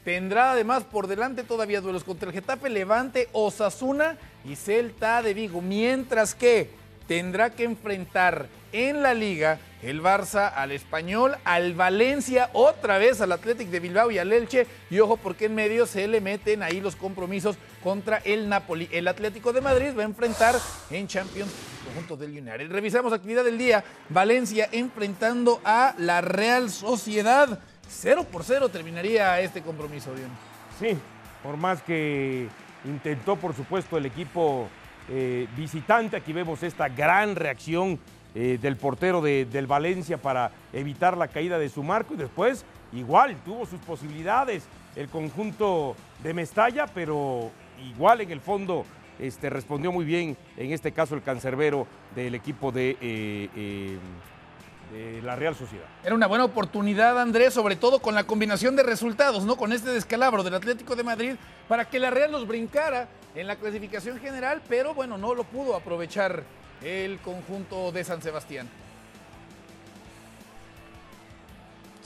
Tendrá 0.06 0.52
además 0.52 0.84
por 0.84 1.08
delante 1.08 1.42
todavía 1.42 1.80
duelos 1.80 2.04
contra 2.04 2.28
el 2.28 2.32
Getafe, 2.32 2.70
Levante, 2.70 3.28
Osasuna 3.32 4.16
y 4.44 4.54
Celta 4.54 5.20
de 5.20 5.34
Vigo. 5.34 5.60
Mientras 5.60 6.36
que 6.36 6.70
tendrá 7.08 7.50
que 7.50 7.64
enfrentar 7.64 8.46
en 8.70 9.02
la 9.02 9.14
liga 9.14 9.58
el 9.82 10.00
Barça 10.00 10.52
al 10.54 10.70
Español, 10.70 11.36
al 11.42 11.74
Valencia, 11.74 12.50
otra 12.52 12.98
vez 12.98 13.20
al 13.20 13.32
Athletic 13.32 13.68
de 13.68 13.80
Bilbao 13.80 14.12
y 14.12 14.18
al 14.18 14.32
Elche. 14.32 14.68
Y 14.90 15.00
ojo 15.00 15.16
porque 15.16 15.46
en 15.46 15.56
medio 15.56 15.86
se 15.86 16.06
le 16.06 16.20
meten 16.20 16.62
ahí 16.62 16.80
los 16.80 16.94
compromisos 16.94 17.56
contra 17.82 18.18
el 18.18 18.48
Napoli. 18.48 18.88
El 18.92 19.08
Atlético 19.08 19.52
de 19.52 19.60
Madrid 19.60 19.90
va 19.98 20.02
a 20.02 20.06
enfrentar 20.06 20.54
en 20.88 21.08
Champions 21.08 21.50
conjunto 21.86 22.16
del 22.16 22.30
United. 22.30 22.70
Revisamos 22.70 23.12
actividad 23.12 23.44
del 23.44 23.58
día. 23.58 23.82
Valencia 24.08 24.68
enfrentando 24.70 25.60
a 25.64 25.94
la 25.98 26.20
Real 26.20 26.70
Sociedad. 26.70 27.60
0 27.88 28.24
por 28.30 28.44
0 28.44 28.68
terminaría 28.68 29.40
este 29.40 29.62
compromiso, 29.62 30.14
Dion. 30.14 30.30
Sí, 30.78 30.98
por 31.42 31.56
más 31.56 31.82
que 31.82 32.48
intentó, 32.84 33.36
por 33.36 33.54
supuesto, 33.54 33.96
el 33.96 34.06
equipo 34.06 34.68
eh, 35.08 35.46
visitante, 35.56 36.16
aquí 36.16 36.32
vemos 36.32 36.62
esta 36.62 36.88
gran 36.88 37.36
reacción 37.36 37.98
eh, 38.34 38.58
del 38.60 38.76
portero 38.76 39.22
del 39.22 39.66
Valencia 39.66 40.18
para 40.18 40.50
evitar 40.72 41.16
la 41.16 41.28
caída 41.28 41.58
de 41.58 41.68
su 41.68 41.82
marco 41.82 42.14
y 42.14 42.18
después 42.18 42.64
igual 42.92 43.36
tuvo 43.44 43.64
sus 43.64 43.80
posibilidades 43.80 44.64
el 44.94 45.08
conjunto 45.08 45.96
de 46.22 46.34
Mestalla, 46.34 46.86
pero 46.86 47.50
igual 47.82 48.20
en 48.20 48.30
el 48.30 48.40
fondo 48.40 48.84
este, 49.18 49.48
respondió 49.48 49.92
muy 49.92 50.04
bien, 50.04 50.36
en 50.56 50.72
este 50.72 50.92
caso 50.92 51.14
el 51.14 51.22
cancerbero 51.22 51.86
del 52.14 52.34
equipo 52.34 52.72
de... 52.72 52.96
Eh, 53.00 53.98
de 54.92 55.20
la 55.22 55.36
Real 55.36 55.54
Sociedad. 55.54 55.86
Era 56.04 56.14
una 56.14 56.26
buena 56.26 56.44
oportunidad, 56.44 57.20
Andrés, 57.20 57.54
sobre 57.54 57.76
todo 57.76 58.00
con 58.00 58.14
la 58.14 58.24
combinación 58.24 58.76
de 58.76 58.82
resultados, 58.82 59.44
¿no? 59.44 59.56
Con 59.56 59.72
este 59.72 59.90
descalabro 59.90 60.42
del 60.42 60.54
Atlético 60.54 60.96
de 60.96 61.02
Madrid, 61.02 61.36
para 61.68 61.84
que 61.84 61.98
la 61.98 62.10
Real 62.10 62.32
los 62.32 62.46
brincara 62.46 63.08
en 63.34 63.46
la 63.46 63.56
clasificación 63.56 64.18
general, 64.18 64.62
pero 64.68 64.94
bueno, 64.94 65.18
no 65.18 65.34
lo 65.34 65.44
pudo 65.44 65.76
aprovechar 65.76 66.42
el 66.82 67.18
conjunto 67.18 67.92
de 67.92 68.04
San 68.04 68.22
Sebastián. 68.22 68.68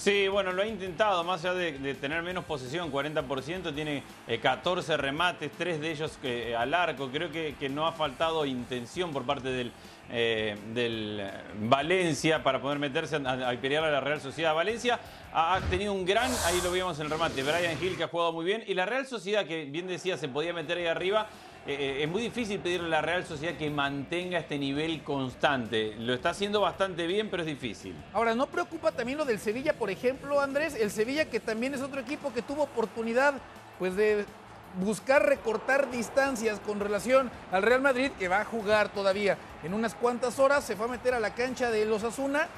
Sí, 0.00 0.28
bueno, 0.28 0.52
lo 0.52 0.62
ha 0.62 0.66
intentado, 0.66 1.22
más 1.24 1.44
allá 1.44 1.52
de, 1.52 1.94
tener 1.94 2.22
menos 2.22 2.46
posesión, 2.46 2.90
40%, 2.90 3.74
tiene 3.74 4.02
14 4.40 4.94
eh, 4.94 4.96
remates, 4.96 5.52
tres 5.58 5.78
de 5.78 5.90
ellos 5.90 6.18
eh, 6.22 6.56
al 6.56 6.72
arco. 6.72 7.10
Creo 7.10 7.30
que, 7.30 7.68
no 7.68 7.86
ha 7.86 7.92
faltado 7.92 8.46
intención 8.46 9.12
por 9.12 9.24
parte 9.24 9.50
del, 9.50 9.72
eh, 10.12 10.56
del 10.74 11.22
Valencia 11.60 12.42
para 12.42 12.60
poder 12.60 12.78
meterse 12.78 13.16
a, 13.16 13.52
pelear 13.60 13.84
a 13.84 13.90
la 13.90 14.00
Real 14.00 14.20
Sociedad. 14.20 14.54
Valencia 14.54 14.98
ha, 15.32 15.60
tenido 15.70 15.92
un 15.92 16.04
gran, 16.04 16.30
ahí 16.46 16.60
lo 16.62 16.72
vimos 16.72 16.98
en 16.98 17.06
el 17.06 17.10
remate, 17.10 17.42
Brian 17.42 17.76
Hill 17.80 17.96
que 17.96 18.04
ha 18.04 18.08
jugado 18.08 18.32
muy 18.32 18.44
bien 18.44 18.64
y 18.66 18.74
la 18.74 18.86
Real 18.86 19.06
Sociedad 19.06 19.46
que 19.46 19.64
bien 19.66 19.86
decía 19.86 20.16
se 20.16 20.28
podía 20.28 20.52
meter 20.52 20.78
ahí 20.78 20.86
arriba. 20.86 21.28
Eh, 21.66 21.76
eh, 21.78 22.02
es 22.04 22.08
muy 22.08 22.22
difícil 22.22 22.58
pedirle 22.58 22.86
a 22.86 22.90
la 22.90 23.02
Real 23.02 23.24
Sociedad 23.24 23.56
que 23.56 23.68
mantenga 23.68 24.38
este 24.38 24.58
nivel 24.58 25.02
constante. 25.02 25.94
Lo 25.98 26.14
está 26.14 26.30
haciendo 26.30 26.60
bastante 26.60 27.06
bien, 27.06 27.28
pero 27.30 27.42
es 27.42 27.46
difícil. 27.46 27.94
Ahora, 28.12 28.34
¿no 28.34 28.46
preocupa 28.46 28.92
también 28.92 29.18
lo 29.18 29.24
del 29.24 29.38
Sevilla, 29.38 29.74
por 29.74 29.90
ejemplo, 29.90 30.40
Andrés? 30.40 30.74
El 30.74 30.90
Sevilla 30.90 31.26
que 31.26 31.38
también 31.38 31.74
es 31.74 31.82
otro 31.82 32.00
equipo 32.00 32.32
que 32.32 32.42
tuvo 32.42 32.62
oportunidad 32.62 33.34
pues 33.78 33.94
de 33.94 34.24
buscar 34.78 35.26
recortar 35.26 35.90
distancias 35.90 36.60
con 36.60 36.80
relación 36.80 37.30
al 37.50 37.62
Real 37.62 37.80
Madrid, 37.80 38.10
que 38.18 38.28
va 38.28 38.40
a 38.40 38.44
jugar 38.44 38.90
todavía 38.90 39.36
en 39.62 39.74
unas 39.74 39.94
cuantas 39.94 40.38
horas, 40.38 40.64
se 40.64 40.76
fue 40.76 40.86
a 40.86 40.90
meter 40.90 41.14
a 41.14 41.20
la 41.20 41.34
cancha 41.34 41.70
de 41.70 41.84
los 41.84 42.04
Asuna 42.04 42.48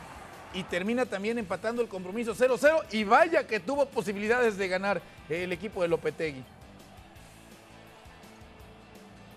y 0.55 0.64
termina 0.64 1.07
también 1.07 1.38
empatando 1.38 1.83
el 1.83 1.88
compromiso 1.88 2.35
0-0 2.35 2.85
y 2.90 3.05
vaya 3.05 3.46
que 3.46 3.61
tuvo 3.61 3.87
posibilidades 3.87 4.57
de 4.57 4.68
ganar 4.68 5.01
el 5.29 5.53
equipo 5.53 5.83
de 5.83 5.88
Lopetegui. 5.88 6.44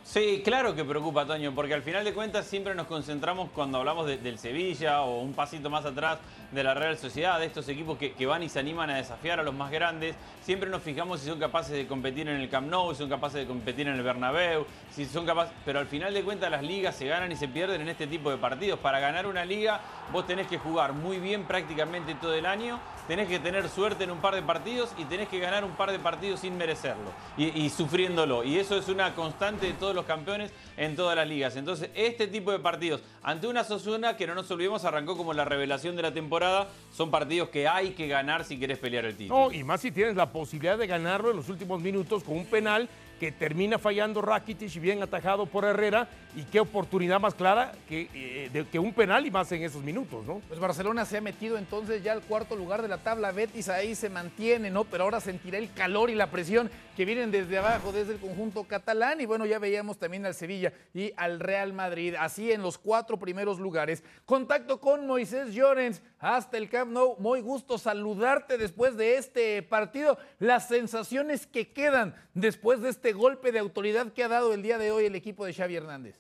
Sí, 0.06 0.44
claro 0.46 0.76
que 0.76 0.86
preocupa, 0.86 1.26
Toño, 1.26 1.56
porque 1.56 1.74
al 1.74 1.82
final 1.82 2.06
de 2.06 2.14
cuentas 2.14 2.46
siempre 2.46 2.76
nos 2.76 2.86
concentramos 2.86 3.50
cuando 3.50 3.80
hablamos 3.80 4.06
del 4.06 4.38
Sevilla 4.38 5.02
o 5.02 5.20
un 5.20 5.34
pasito 5.34 5.72
más 5.72 5.84
atrás 5.84 6.20
de 6.52 6.64
la 6.64 6.76
Real 6.76 6.96
Sociedad, 6.96 7.40
de 7.40 7.48
estos 7.48 7.68
equipos 7.70 7.98
que, 7.98 8.26
van 8.28 8.44
y 8.44 8.48
se 8.48 8.60
animan 8.60 8.92
a 8.92 8.98
desafiar 8.98 9.40
a 9.40 9.44
los 9.44 9.56
más 9.56 9.72
grandes. 9.72 10.16
Siempre 10.44 10.70
nos 10.70 10.84
fijamos 10.84 11.22
si 11.22 11.28
son 11.28 11.40
capaces 11.40 11.76
de 11.76 11.88
competir 11.88 12.30
en 12.30 12.40
el 12.40 12.50
Camp 12.50 12.70
Nou, 12.70 12.94
si 12.94 13.00
son 13.00 13.10
capaces 13.10 13.40
de 13.42 13.48
competir 13.48 13.88
en 13.88 13.96
el 13.96 14.04
Bernabéu, 14.04 14.68
si 14.92 15.06
son 15.06 15.26
capaces... 15.26 15.52
Pero 15.66 15.80
al 15.80 15.88
final 15.88 16.14
de 16.14 16.24
cuentas 16.24 16.52
las 16.52 16.62
ligas 16.62 16.96
se 16.96 17.08
ganan 17.08 17.32
y 17.32 17.36
se 17.36 17.48
pierden 17.48 17.82
en 17.82 17.90
este 17.90 18.06
tipo 18.06 18.30
de 18.30 18.38
partidos. 18.38 18.80
Para 18.80 19.00
ganar 19.00 19.26
una 19.26 19.44
liga 19.44 19.82
vos 20.12 20.26
tenés 20.28 20.48
que 20.48 20.58
jugar 20.58 20.94
muy 20.94 21.20
bien 21.20 21.44
prácticamente 21.44 22.16
todo 22.16 22.34
el 22.34 22.46
año, 22.46 22.80
tenés 23.08 23.28
que 23.28 23.40
tener 23.40 23.70
suerte 23.70 24.04
en 24.04 24.12
un 24.12 24.20
par 24.20 24.36
de 24.36 24.42
partidos 24.42 24.94
y 24.98 25.06
tenés 25.06 25.30
que 25.30 25.40
ganar 25.40 25.64
un 25.64 25.72
par 25.72 25.92
de 25.92 26.00
partidos 26.00 26.40
sin 26.40 26.58
merecerlo 26.58 27.12
y, 27.38 27.46
y 27.60 27.70
sufriéndolo. 27.70 28.44
Y 28.44 28.58
eso 28.58 28.78
es 28.78 28.88
una 28.88 29.14
constante 29.16 29.68
de 29.68 29.74
todos 29.74 29.94
los 29.96 30.06
campeones 30.06 30.52
en 30.78 30.96
todas 30.96 31.16
las 31.16 31.28
ligas. 31.28 31.56
Entonces, 31.56 31.90
este 31.96 32.28
tipo 32.28 32.52
de 32.52 32.60
partidos 32.60 33.02
ante 33.24 33.48
una 33.48 33.64
Sosuna 33.64 34.18
que 34.18 34.28
no 34.28 34.36
nos 34.36 34.50
olvidemos 34.52 34.86
arrancó 34.86 35.18
como 35.18 35.34
la 35.34 35.46
revelación 35.46 35.96
de 35.96 36.02
la 36.02 36.14
temporada, 36.14 36.68
son 36.92 37.12
partidos 37.12 37.50
que 37.50 37.68
hay 37.68 37.92
que 37.92 38.08
ganar 38.08 38.44
si 38.44 38.60
querés 38.60 38.78
pelear 38.78 39.06
el 39.06 39.16
título. 39.16 39.40
No, 39.40 39.52
y 39.52 39.64
más 39.64 39.82
si 39.82 39.92
tienes 39.92 40.16
la 40.16 40.32
posibilidad 40.32 40.78
de 40.78 40.88
ganarlo 40.88 41.32
en 41.32 41.38
los 41.38 41.50
últimos 41.50 41.82
minutos 41.82 42.24
con 42.24 42.38
un 42.38 42.46
penal 42.46 42.90
que 43.20 43.32
termina 43.32 43.80
fallando 43.80 44.22
Rakitic 44.22 44.76
y 44.76 44.80
bien 44.80 45.02
atajado 45.02 45.46
por 45.46 45.66
Herrera. 45.66 46.08
Y 46.36 46.44
qué 46.44 46.60
oportunidad 46.60 47.20
más 47.20 47.34
clara 47.34 47.72
que, 47.88 48.10
eh, 48.14 48.66
que 48.70 48.78
un 48.78 48.94
penal 48.94 49.26
y 49.26 49.32
más 49.32 49.50
en 49.54 49.64
esos 49.64 49.82
minutos, 49.82 50.26
¿no? 50.26 50.42
Pues 50.50 50.60
Barcelona 50.60 51.06
se 51.06 51.18
ha 51.18 51.22
metido 51.22 51.58
entonces 51.58 52.04
ya 52.04 52.12
al 52.12 52.22
cuarto 52.22 52.58
lugar 52.58 52.82
de 52.82 52.90
la 52.90 52.98
tabla. 52.98 53.32
Betis 53.32 53.70
ahí 53.70 53.96
se 53.96 54.10
mantiene, 54.10 54.70
¿no? 54.70 54.84
Pero 54.84 55.06
ahora 55.06 55.22
sentirá 55.22 55.58
el 55.58 55.72
calor 55.72 56.10
y 56.10 56.16
la 56.16 56.30
presión 56.32 56.70
que 56.98 57.06
vienen 57.06 57.32
desde 57.32 57.58
abajo, 57.58 57.94
desde 57.94 58.14
el 58.14 58.20
conjunto 58.20 58.66
catalán. 58.66 59.22
Y 59.22 59.26
bueno, 59.26 59.46
ya 59.46 59.60
veíamos 59.60 59.98
también 59.98 60.26
al 60.26 60.34
Sevilla 60.34 60.74
y 60.94 61.14
al 61.16 61.40
Real 61.40 61.72
Madrid, 61.72 62.16
así 62.20 62.52
en 62.52 62.62
los 62.62 62.78
cuatro 62.78 63.18
primeros 63.18 63.60
lugares. 63.60 64.04
Contacto 64.26 64.82
con 64.82 65.08
Moisés 65.08 65.54
Llorens 65.54 66.02
hasta 66.20 66.58
el 66.58 66.70
Camp 66.70 66.92
Nou. 66.92 67.16
Muy 67.20 67.40
gusto 67.40 67.78
saludarte 67.78 68.58
después 68.58 68.98
de 68.98 69.18
este 69.18 69.64
partido. 69.64 70.18
Las 70.40 70.68
sensaciones 70.68 71.48
que 71.48 71.72
quedan 71.72 72.14
después 72.34 72.82
de 72.82 72.90
este 72.90 73.05
este 73.06 73.14
golpe 73.14 73.52
de 73.52 73.60
autoridad 73.60 74.12
que 74.14 74.24
ha 74.24 74.28
dado 74.28 74.52
el 74.52 74.64
día 74.64 74.80
de 74.80 74.90
hoy 74.90 75.06
el 75.06 75.14
equipo 75.14 75.46
de 75.46 75.54
Xavi 75.54 75.76
Hernández? 75.76 76.20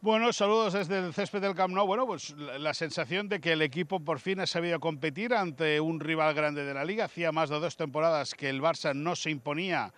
Bueno, 0.00 0.32
saludos 0.32 0.74
desde 0.74 1.00
el 1.00 1.12
césped 1.12 1.40
del 1.40 1.56
Camp 1.56 1.74
Nou. 1.74 1.84
Bueno, 1.84 2.06
pues 2.06 2.30
la, 2.36 2.72
sensación 2.74 3.28
de 3.28 3.40
que 3.40 3.54
el 3.54 3.62
equipo 3.62 3.98
por 3.98 4.20
fin 4.20 4.38
ha 4.38 4.46
sabido 4.46 4.78
competir 4.78 5.34
ante 5.34 5.80
un 5.80 5.98
rival 5.98 6.32
grande 6.32 6.64
de 6.64 6.74
la 6.74 6.84
liga. 6.84 7.06
Hacía 7.06 7.32
más 7.32 7.50
de 7.50 7.58
dos 7.58 7.76
temporadas 7.76 8.32
que 8.34 8.48
el 8.48 8.62
Barça 8.62 8.94
no 8.94 9.16
se 9.16 9.30
imponía 9.30 9.92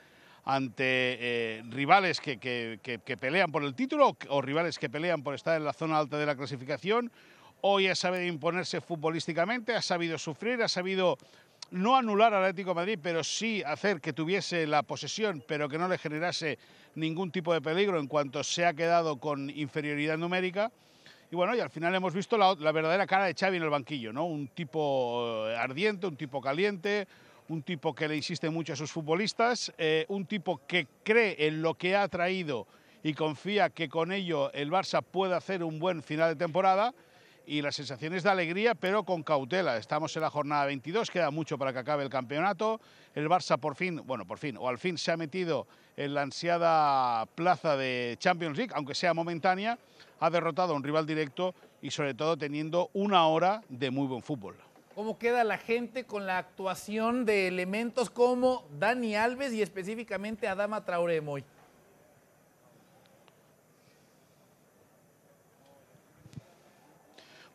ante 0.46 0.86
eh, 0.86 1.62
rivales 1.68 2.22
que, 2.22 2.38
que, 2.38 3.16
pelean 3.18 3.52
por 3.52 3.64
el 3.64 3.74
título 3.74 4.16
o 4.30 4.40
rivales 4.40 4.78
que 4.78 4.88
pelean 4.88 5.22
por 5.22 5.34
estar 5.34 5.58
en 5.58 5.64
la 5.66 5.74
zona 5.74 5.98
alta 5.98 6.16
de 6.16 6.24
la 6.24 6.36
clasificación. 6.36 7.12
Hoy 7.62 7.88
ha 7.88 7.94
sabido 7.94 8.24
imponerse 8.24 8.80
futbolísticamente, 8.80 9.74
ha 9.74 9.82
sabido 9.82 10.18
sufrir, 10.18 10.62
ha 10.62 10.68
sabido 10.68 11.16
no 11.70 11.96
anular 11.96 12.32
al 12.32 12.44
Atlético 12.44 12.74
Madrid, 12.74 12.98
pero 13.02 13.24
sí 13.24 13.62
hacer 13.64 14.00
que 14.00 14.12
tuviese 14.12 14.66
la 14.66 14.82
posesión, 14.82 15.42
pero 15.46 15.68
que 15.68 15.78
no 15.78 15.88
le 15.88 15.98
generase 15.98 16.58
ningún 16.94 17.30
tipo 17.30 17.52
de 17.52 17.60
peligro 17.60 17.98
en 17.98 18.06
cuanto 18.06 18.44
se 18.44 18.64
ha 18.64 18.74
quedado 18.74 19.18
con 19.18 19.50
inferioridad 19.50 20.16
numérica. 20.16 20.70
Y 21.30 21.34
bueno, 21.34 21.56
y 21.56 21.60
al 21.60 21.70
final 21.70 21.94
hemos 21.94 22.14
visto 22.14 22.38
la, 22.38 22.54
verdadera 22.54 23.06
cara 23.06 23.24
de 23.24 23.34
Xavi 23.34 23.56
en 23.56 23.64
el 23.64 23.70
banquillo, 23.70 24.12
¿no? 24.12 24.26
Un 24.26 24.48
tipo 24.48 25.48
eh, 25.48 25.56
ardiente, 25.56 26.06
un 26.06 26.16
tipo 26.16 26.40
caliente, 26.40 27.08
un 27.48 27.62
tipo 27.62 27.94
que 27.94 28.06
le 28.06 28.16
insiste 28.16 28.48
mucho 28.48 28.74
a 28.74 28.76
sus 28.76 28.92
futbolistas, 28.92 29.72
eh, 29.76 30.04
un 30.08 30.26
tipo 30.26 30.60
que 30.68 30.86
cree 31.02 31.48
en 31.48 31.62
lo 31.62 31.74
que 31.74 31.96
ha 31.96 32.06
traído 32.06 32.66
y 33.02 33.14
confía 33.14 33.70
que 33.70 33.88
con 33.88 34.12
ello 34.12 34.52
el 34.52 34.70
Barça 34.70 35.02
puede 35.02 35.34
hacer 35.34 35.64
un 35.64 35.78
buen 35.78 36.02
final 36.02 36.30
de 36.30 36.36
temporada 36.36 36.94
y 37.46 37.62
las 37.62 37.76
sensaciones 37.76 38.24
de 38.24 38.30
alegría, 38.30 38.74
pero 38.74 39.04
con 39.04 39.22
cautela. 39.22 39.76
Estamos 39.76 40.14
en 40.16 40.22
la 40.22 40.30
jornada 40.30 40.66
22, 40.66 41.10
queda 41.10 41.30
mucho 41.30 41.56
para 41.56 41.72
que 41.72 41.78
acabe 41.78 42.02
el 42.02 42.10
campeonato. 42.10 42.80
El 43.14 43.28
Barça 43.28 43.58
por 43.58 43.76
fin, 43.76 44.02
bueno, 44.04 44.26
por 44.26 44.38
fin, 44.38 44.56
o 44.58 44.68
al 44.68 44.78
fin 44.78 44.98
se 44.98 45.12
ha 45.12 45.16
metido 45.16 45.66
en 45.96 46.14
la 46.14 46.22
ansiada 46.22 47.26
plaza 47.26 47.76
de 47.76 48.16
Champions 48.18 48.58
League, 48.58 48.72
aunque 48.74 48.94
sea 48.94 49.14
momentánea, 49.14 49.78
ha 50.20 50.30
derrotado 50.30 50.72
a 50.72 50.76
un 50.76 50.82
rival 50.82 51.06
directo 51.06 51.54
y 51.80 51.90
sobre 51.90 52.14
todo 52.14 52.36
teniendo 52.36 52.90
una 52.92 53.26
hora 53.28 53.62
de 53.68 53.90
muy 53.90 54.06
buen 54.06 54.22
fútbol. 54.22 54.56
¿Cómo 54.94 55.18
queda 55.18 55.44
la 55.44 55.58
gente 55.58 56.04
con 56.04 56.26
la 56.26 56.38
actuación 56.38 57.26
de 57.26 57.48
elementos 57.48 58.08
como 58.10 58.66
Dani 58.78 59.14
Alves 59.14 59.52
y 59.52 59.60
específicamente 59.60 60.48
Adama 60.48 60.84
Traoré 60.84 61.20
Moy? 61.20 61.44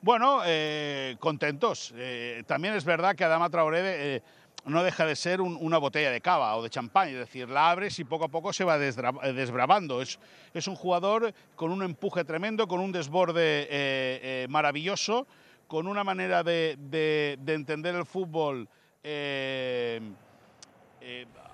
Bueno, 0.04 0.42
eh, 0.44 1.16
contentos. 1.20 1.94
Eh, 1.96 2.44
también 2.48 2.74
es 2.74 2.84
verdad 2.84 3.16
que 3.16 3.24
Adama 3.24 3.52
Traoré 3.52 4.16
eh, 4.16 4.24
no 4.66 4.82
deja 4.82 5.06
de 5.06 5.16
ser 5.16 5.42
una 5.42 5.78
botella 5.78 6.10
de 6.10 6.22
cava 6.22 6.56
o 6.56 6.64
de 6.64 6.72
champán, 6.72 7.10
es 7.10 7.18
decir, 7.18 7.48
la 7.48 7.70
abres 7.70 8.00
y 8.00 8.04
poco 8.04 8.26
a 8.26 8.28
poco 8.28 8.52
se 8.52 8.64
va 8.64 8.80
desbravando. 8.80 10.02
Es, 10.02 10.18
es 10.56 10.68
un 10.68 10.76
jugador 10.76 11.36
con 11.56 11.72
un 11.72 11.84
empuje 11.84 12.24
tremendo, 12.24 12.68
con 12.68 12.80
un 12.80 12.92
desborde 12.92 14.48
maravilloso, 14.50 15.28
con 15.68 15.86
una 15.86 16.04
manera 16.04 16.44
de, 16.44 17.38
entender 17.46 17.94
el 17.94 18.06
fútbol 18.06 18.68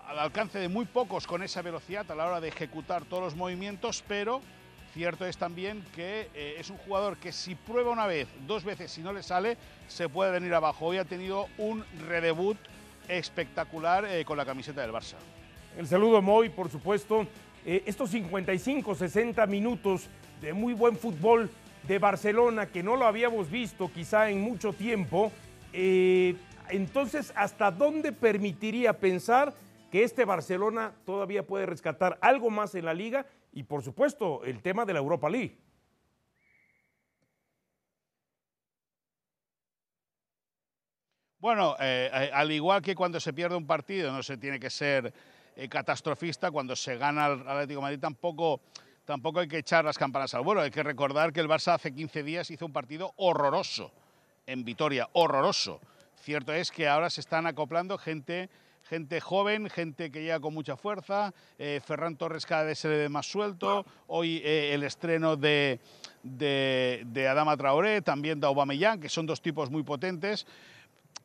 al 0.08 0.20
alcance 0.20 0.60
de 0.60 0.70
muy 0.70 0.86
pocos 0.86 1.28
con 1.28 1.44
esa 1.44 1.62
velocidad 1.62 2.10
a 2.12 2.16
la 2.16 2.28
hora 2.28 2.40
de 2.42 2.48
ejecutar 2.48 3.04
todos 3.06 3.24
los 3.24 3.36
movimientos, 3.36 4.04
pero 4.08 4.42
Cierto 4.94 5.26
es 5.26 5.38
también 5.38 5.84
que 5.96 6.30
eh, 6.34 6.56
es 6.60 6.70
un 6.70 6.78
jugador 6.78 7.18
que 7.18 7.32
si 7.32 7.56
prueba 7.56 7.92
una 7.92 8.08
vez, 8.08 8.28
dos 8.48 8.64
veces, 8.64 8.92
si 8.92 9.02
no 9.02 9.14
le 9.14 9.22
sale, 9.22 9.58
se 9.88 10.10
puede 10.10 10.32
venir 10.32 10.54
abajo. 10.54 10.88
Hoy 10.88 10.98
ha 10.98 11.06
tenido 11.06 11.48
un 11.58 11.84
redebut 12.08 12.58
espectacular 13.08 14.06
eh, 14.06 14.26
con 14.26 14.38
la 14.38 14.46
camiseta 14.46 14.82
del 14.82 14.92
Barça. 14.92 15.16
El 15.78 15.88
saludo 15.88 16.22
Moy, 16.22 16.50
por 16.50 16.70
supuesto. 16.70 17.28
Eh, 17.66 17.84
estos 17.86 18.10
55, 18.12 18.96
60 18.96 19.46
minutos 19.48 20.08
de 20.42 20.54
muy 20.54 20.74
buen 20.74 20.98
fútbol 20.98 21.50
de 21.88 22.00
Barcelona 22.00 22.68
que 22.68 22.82
no 22.82 22.96
lo 22.96 23.06
habíamos 23.06 23.52
visto 23.52 23.92
quizá 23.94 24.30
en 24.30 24.42
mucho 24.42 24.74
tiempo. 24.74 25.32
entonces, 26.70 27.32
¿hasta 27.36 27.72
dónde 27.72 28.12
permitiría 28.12 28.94
pensar 28.94 29.54
que 29.92 30.04
este 30.04 30.26
Barcelona 30.26 30.94
todavía 31.06 31.44
puede 31.44 31.66
rescatar 31.66 32.18
algo 32.22 32.50
más 32.50 32.76
en 32.76 32.86
la 32.86 32.94
liga 32.94 33.26
y 33.58 33.64
por 33.64 33.82
supuesto 33.82 34.44
el 34.44 34.62
tema 34.62 34.86
de 34.86 34.94
la 34.94 35.00
Europa 35.00 35.28
League. 35.28 35.58
Bueno, 41.40 41.76
eh, 41.80 42.12
eh, 42.14 42.32
al 42.32 42.52
igual 42.52 42.84
que 42.84 42.94
cuando 42.94 43.20
se 43.20 43.34
pierde 43.34 43.56
un 43.56 43.66
partido 43.66 44.12
no 44.12 44.22
se 44.22 44.38
tiene 44.38 44.60
que 44.60 44.70
ser 44.70 45.12
eh, 45.56 45.68
catastrofista, 45.68 46.52
cuando 46.52 46.76
se 46.76 46.98
gana 46.98 47.26
al 47.26 47.50
Atlético 47.50 47.82
Madrid 47.82 48.00
tampoco, 48.00 48.62
tampoco 49.06 49.40
hay 49.40 49.48
que 49.48 49.58
echar 49.58 49.84
las 49.84 49.98
campanas 49.98 50.36
al 50.36 50.44
vuelo. 50.44 50.62
Hay 50.62 50.70
que 50.70 50.84
recordar 50.84 51.34
que 51.34 51.40
el 51.40 51.48
Barça 51.48 51.74
hace 51.74 51.92
15 51.92 52.22
días 52.22 52.52
hizo 52.52 52.68
un 52.68 52.74
partido 52.74 53.14
horroroso 53.16 53.92
en 54.46 54.66
Vitoria, 54.66 55.10
horroroso. 55.14 55.82
Cierto 56.22 56.54
es 56.54 56.70
que 56.70 56.88
ahora 56.88 57.10
se 57.10 57.22
están 57.22 57.48
acoplando 57.48 57.98
gente 57.98 58.52
gente 58.88 59.20
joven, 59.20 59.70
gente 59.70 60.12
que 60.12 60.22
llega 60.22 60.40
con 60.40 60.54
mucha 60.54 60.78
fuerza. 60.78 61.34
Eh, 61.60 61.82
Ferran 61.86 62.16
Torres 62.16 62.46
cada 62.46 62.64
vez 62.64 62.80
se 62.80 62.90
le 62.90 62.98
ve 62.98 63.10
más 63.10 63.30
suelto. 63.30 63.86
Hoy 64.08 64.42
eh, 64.44 64.74
el 64.74 64.84
estreno 64.84 65.36
de, 65.36 65.80
de, 66.24 67.28
Adama 67.30 67.58
Traoré, 67.58 68.02
también 68.02 68.40
de 68.40 68.48
Aubameyang, 68.48 69.00
que 69.00 69.10
son 69.10 69.26
dos 69.26 69.42
tipos 69.42 69.70
muy 69.70 69.84
potentes. 69.84 70.48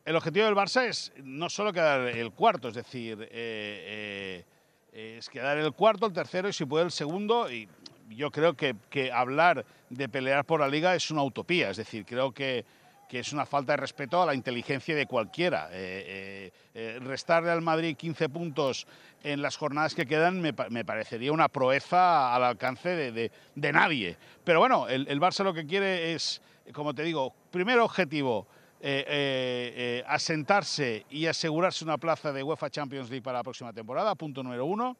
El 0.05 0.15
objetivo 0.15 0.45
del 0.45 0.55
Barça 0.55 0.85
es 0.85 1.13
no 1.23 1.49
solo 1.49 1.71
quedar 1.71 2.01
el 2.01 2.31
cuarto, 2.31 2.67
es 2.67 2.73
decir, 2.73 3.29
eh, 3.31 4.43
es 4.91 5.29
quedar 5.29 5.57
el 5.57 5.71
cuarto, 5.71 6.05
el 6.05 6.13
tercero 6.13 6.49
y 6.49 6.53
si 6.53 6.65
puede 6.65 6.85
el 6.85 6.91
segundo. 6.91 7.49
Y 7.49 7.69
yo 8.09 8.29
creo 8.29 8.55
que, 8.55 8.75
que 8.89 9.11
hablar 9.11 9.65
de 9.89 10.09
pelear 10.09 10.43
por 10.43 10.59
la 10.59 10.67
liga 10.67 10.93
es 10.95 11.09
una 11.09 11.23
utopía, 11.23 11.69
es 11.69 11.77
decir, 11.77 12.05
creo 12.05 12.33
que 12.33 12.65
que 13.07 13.19
es 13.19 13.33
una 13.33 13.45
falta 13.45 13.73
de 13.73 13.77
respeto 13.77 14.21
a 14.21 14.25
la 14.25 14.33
inteligencia 14.33 14.95
de 14.95 15.05
cualquiera. 15.05 15.69
Eh, 15.71 15.71
eh, 16.07 16.51
eh, 16.73 16.99
restarle 16.99 17.51
al 17.51 17.61
Madrid 17.61 17.95
15 17.95 18.29
puntos 18.29 18.87
en 19.23 19.41
las 19.41 19.55
jornadas 19.55 19.93
que 19.93 20.05
quedan 20.05 20.41
me, 20.41 20.53
parecería 20.53 21.31
una 21.31 21.47
proeza 21.47 22.33
al 22.33 22.43
alcance 22.43 22.89
de, 23.11 23.31
nadie. 23.71 24.17
Pero 24.43 24.59
bueno, 24.59 24.87
el, 24.89 25.21
Barça 25.21 25.43
lo 25.43 25.53
que 25.53 25.65
quiere 25.65 26.13
es, 26.13 26.41
como 26.73 26.93
te 26.93 27.03
digo, 27.03 27.33
primer 27.51 27.79
objetivo, 27.79 28.47
asentarse 30.07 31.05
y 31.09 31.27
asegurarse 31.27 31.85
una 31.85 31.97
plaza 31.97 32.33
de 32.33 32.43
UEFA 32.43 32.69
Champions 32.69 33.09
League 33.09 33.23
para 33.23 33.39
la 33.39 33.43
próxima 33.43 33.71
temporada, 33.71 34.15
punto 34.15 34.43
número 34.43 34.65
uno. 34.65 34.97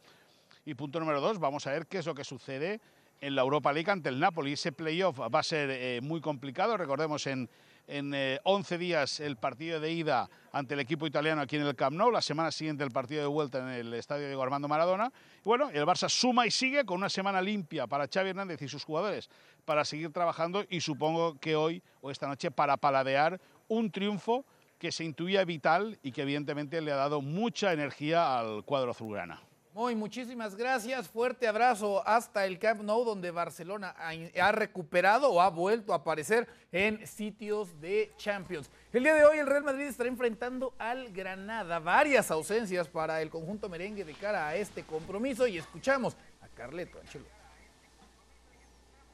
Y 0.65 0.75
punto 0.75 1.01
número 1.01 1.19
dos, 1.19 1.39
vamos 1.39 1.67
a 1.67 1.71
ver 1.71 1.87
qué 1.87 1.97
es 1.97 2.05
lo 2.05 2.15
que 2.15 2.23
sucede 2.23 2.79
en 3.19 3.35
la 3.35 3.41
Europa 3.41 3.73
League 3.73 3.91
ante 3.91 4.07
el 4.07 4.19
Napoli. 4.19 4.53
Ese 4.53 4.71
playoff 4.71 5.19
va 5.19 5.39
a 5.39 5.43
ser 5.43 6.01
muy 6.01 6.21
complicado, 6.21 6.77
recordemos 6.77 7.27
en 7.27 7.49
en 7.87 8.13
11 8.43 8.75
eh, 8.75 8.77
días 8.77 9.19
el 9.19 9.37
partido 9.37 9.79
de 9.79 9.91
ida 9.91 10.29
ante 10.51 10.73
el 10.73 10.79
equipo 10.79 11.07
italiano 11.07 11.41
aquí 11.41 11.55
en 11.55 11.63
el 11.63 11.75
Camp 11.75 11.97
Nou, 11.97 12.11
la 12.11 12.21
semana 12.21 12.51
siguiente 12.51 12.83
el 12.83 12.91
partido 12.91 13.21
de 13.21 13.27
vuelta 13.27 13.59
en 13.59 13.69
el 13.69 13.93
estadio 13.93 14.27
de 14.27 14.41
Armando 14.41 14.67
Maradona. 14.67 15.11
bueno, 15.43 15.69
el 15.69 15.85
Barça 15.85 16.09
suma 16.09 16.47
y 16.47 16.51
sigue 16.51 16.85
con 16.85 16.97
una 16.97 17.09
semana 17.09 17.41
limpia 17.41 17.87
para 17.87 18.07
Xavi 18.07 18.29
Hernández 18.29 18.61
y 18.61 18.67
sus 18.67 18.83
jugadores 18.83 19.29
para 19.65 19.85
seguir 19.85 20.11
trabajando 20.11 20.65
y 20.69 20.81
supongo 20.81 21.39
que 21.39 21.55
hoy 21.55 21.81
o 22.01 22.11
esta 22.11 22.27
noche 22.27 22.51
para 22.51 22.77
paladear 22.77 23.39
un 23.67 23.91
triunfo 23.91 24.45
que 24.77 24.91
se 24.91 25.03
intuía 25.03 25.45
vital 25.45 25.97
y 26.03 26.11
que 26.11 26.23
evidentemente 26.23 26.81
le 26.81 26.91
ha 26.91 26.97
dado 26.97 27.21
mucha 27.21 27.71
energía 27.73 28.37
al 28.37 28.63
cuadro 28.63 28.91
azulgrana. 28.91 29.41
Muy, 29.73 29.95
muchísimas 29.95 30.55
gracias. 30.55 31.09
Fuerte 31.09 31.47
abrazo 31.47 32.07
hasta 32.07 32.45
el 32.45 32.59
Camp 32.59 32.81
Nou, 32.81 33.03
donde 33.03 33.31
Barcelona 33.31 33.95
ha, 33.97 34.51
recuperado 34.51 35.31
o 35.31 35.41
ha 35.41 35.49
vuelto 35.49 35.93
a 35.93 35.95
aparecer 35.95 36.47
en 36.71 37.07
sitios 37.07 37.81
de 37.81 38.11
Champions. 38.15 38.69
El 38.91 39.01
día 39.01 39.15
de 39.15 39.25
hoy 39.25 39.39
el 39.39 39.47
Real 39.47 39.63
Madrid 39.63 39.85
estará 39.85 40.09
enfrentando 40.09 40.75
al 40.77 41.11
Granada. 41.11 41.79
Varias 41.79 42.29
ausencias 42.29 42.87
para 42.87 43.19
el 43.23 43.31
conjunto 43.31 43.67
merengue 43.67 44.05
de 44.05 44.13
cara 44.13 44.47
a 44.47 44.55
este 44.55 44.83
compromiso 44.83 45.47
y 45.47 45.57
escuchamos 45.57 46.15
a 46.41 46.47
Carleto 46.49 46.99
Ancelotti. 46.99 47.31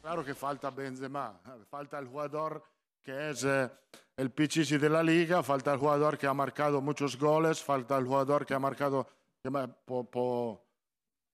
Claro 0.02 0.26
que 0.26 0.36
falta 0.36 0.70
Benzema, 0.72 1.40
falta 1.70 2.00
el 2.00 2.08
jugador 2.08 2.62
que 3.02 3.30
es 3.30 3.46
eh, 3.46 3.70
el 4.18 4.30
pichichi 4.32 4.78
de 4.78 4.90
la 4.90 5.04
liga, 5.04 5.42
falta 5.42 5.72
el 5.72 5.80
jugador 5.80 6.18
que 6.18 6.28
ha 6.28 6.34
marcado 6.34 6.82
muchos 6.82 7.18
goles, 7.18 7.64
falta 7.64 7.98
el 7.98 8.06
jugador 8.06 8.46
que 8.46 8.54
ha 8.54 8.60
marcado 8.60 9.08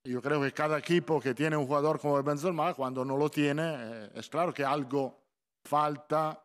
yo 0.03 0.21
creo 0.21 0.41
que 0.41 0.51
cada 0.51 0.77
equipo 0.77 1.19
que 1.19 1.33
tiene 1.33 1.57
un 1.57 1.65
jugador 1.65 1.99
como 1.99 2.21
Benzema, 2.21 2.73
cuando 2.73 3.03
no 3.03 3.17
lo 3.17 3.29
tiene, 3.29 3.63
eh, 3.63 4.11
es 4.15 4.29
claro 4.29 4.53
que 4.53 4.63
algo 4.63 5.17
falta. 5.67 6.41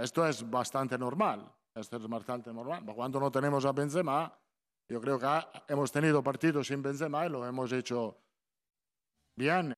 Esto 0.00 0.26
es 0.26 0.48
bastante 0.48 0.98
normal. 0.98 1.50
Esto 1.74 1.96
es 1.96 2.08
bastante 2.08 2.52
normal. 2.52 2.84
Cuando 2.94 3.20
no 3.20 3.30
tenemos 3.30 3.64
a 3.64 3.72
Benzema, 3.72 4.32
yo 4.88 5.00
creo 5.00 5.18
que 5.18 5.26
hemos 5.68 5.90
tenido 5.92 6.22
partidos 6.22 6.66
sin 6.66 6.82
Benzema 6.82 7.26
y 7.26 7.28
lo 7.28 7.46
hemos 7.46 7.72
hecho 7.72 8.16
bien. 9.36 9.72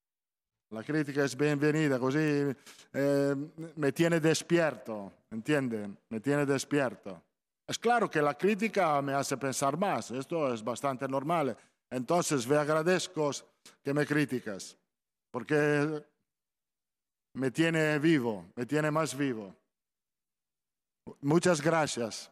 La 0.70 0.82
crítica 0.82 1.24
es 1.24 1.36
bienvenida, 1.36 1.96
así 1.96 2.52
eh, 2.92 3.36
me 3.76 3.92
tiene 3.92 4.18
despierto, 4.18 5.12
¿entienden? 5.30 5.96
Me 6.08 6.20
tiene 6.20 6.46
despierto. 6.46 7.22
Es 7.66 7.78
claro 7.78 8.10
que 8.10 8.20
la 8.20 8.34
crítica 8.34 9.00
me 9.00 9.14
hace 9.14 9.36
pensar 9.38 9.78
más, 9.78 10.10
esto 10.10 10.52
es 10.52 10.62
bastante 10.62 11.08
normal. 11.08 11.56
Entonces, 11.90 12.46
me 12.46 12.56
agradezco 12.56 13.30
que 13.82 13.94
me 13.94 14.06
criticas, 14.06 14.76
porque 15.30 16.04
me 17.34 17.50
tiene 17.50 17.98
vivo, 17.98 18.46
me 18.54 18.66
tiene 18.66 18.90
más 18.90 19.16
vivo. 19.16 19.54
Muchas 21.22 21.62
gracias. 21.62 22.30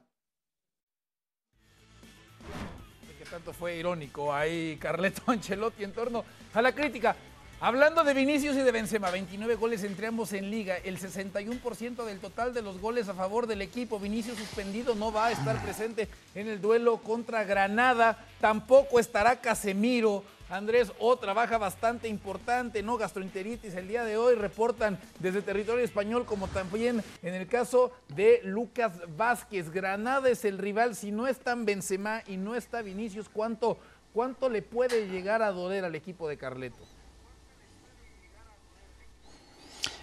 Que 3.18 3.25
tanto 3.25 3.53
fue 3.53 3.77
irónico 3.77 4.35
ahí 4.35 4.77
Carleto 4.77 5.23
Ancelotti 5.31 5.85
en 5.85 5.92
torno 5.92 6.25
a 6.53 6.61
la 6.61 6.73
crítica. 6.73 7.16
Hablando 7.64 8.03
de 8.03 8.12
Vinicius 8.12 8.57
y 8.57 8.62
de 8.62 8.72
Benzema, 8.72 9.12
29 9.12 9.55
goles 9.55 9.85
entre 9.85 10.09
ambos 10.09 10.33
en 10.33 10.51
liga, 10.51 10.79
el 10.79 10.98
61% 10.98 12.05
del 12.05 12.18
total 12.18 12.53
de 12.53 12.61
los 12.61 12.81
goles 12.81 13.09
a 13.09 13.14
favor 13.14 13.46
del 13.46 13.62
equipo. 13.62 14.01
Vinicius 14.01 14.37
suspendido 14.37 14.96
no 14.96 15.12
va 15.12 15.27
a 15.27 15.31
estar 15.31 15.62
presente 15.62 16.09
en 16.35 16.48
el 16.48 16.61
duelo 16.61 16.96
contra 16.96 17.44
Granada, 17.44 18.18
tampoco 18.40 18.98
estará 18.98 19.40
Casemiro. 19.40 20.25
Andrés, 20.51 20.90
otra 20.98 21.35
baja 21.35 21.57
bastante 21.57 22.09
importante, 22.09 22.83
¿no? 22.83 22.98
Gastroenteritis 22.98 23.77
el 23.77 23.87
día 23.87 24.03
de 24.03 24.16
hoy, 24.16 24.35
reportan 24.35 24.98
desde 25.20 25.40
territorio 25.40 25.85
español, 25.85 26.27
como 26.27 26.48
también 26.48 27.01
en 27.22 27.35
el 27.35 27.46
caso 27.46 27.92
de 28.09 28.40
Lucas 28.42 28.94
Vázquez. 29.16 29.70
Granada 29.70 30.29
es 30.31 30.44
el 30.44 30.59
rival, 30.59 30.96
si 30.96 31.12
no 31.12 31.29
está 31.29 31.55
Benzema 31.55 32.25
y 32.27 32.38
no 32.38 32.57
está 32.57 32.83
Vinicius, 32.83 33.29
¿cuánto, 33.29 33.79
cuánto 34.12 34.48
le 34.48 34.62
puede 34.62 35.07
llegar 35.07 35.42
a 35.42 35.53
doler 35.53 35.85
al 35.85 35.94
equipo 35.94 36.29
de 36.29 36.37
Carleto? 36.37 36.85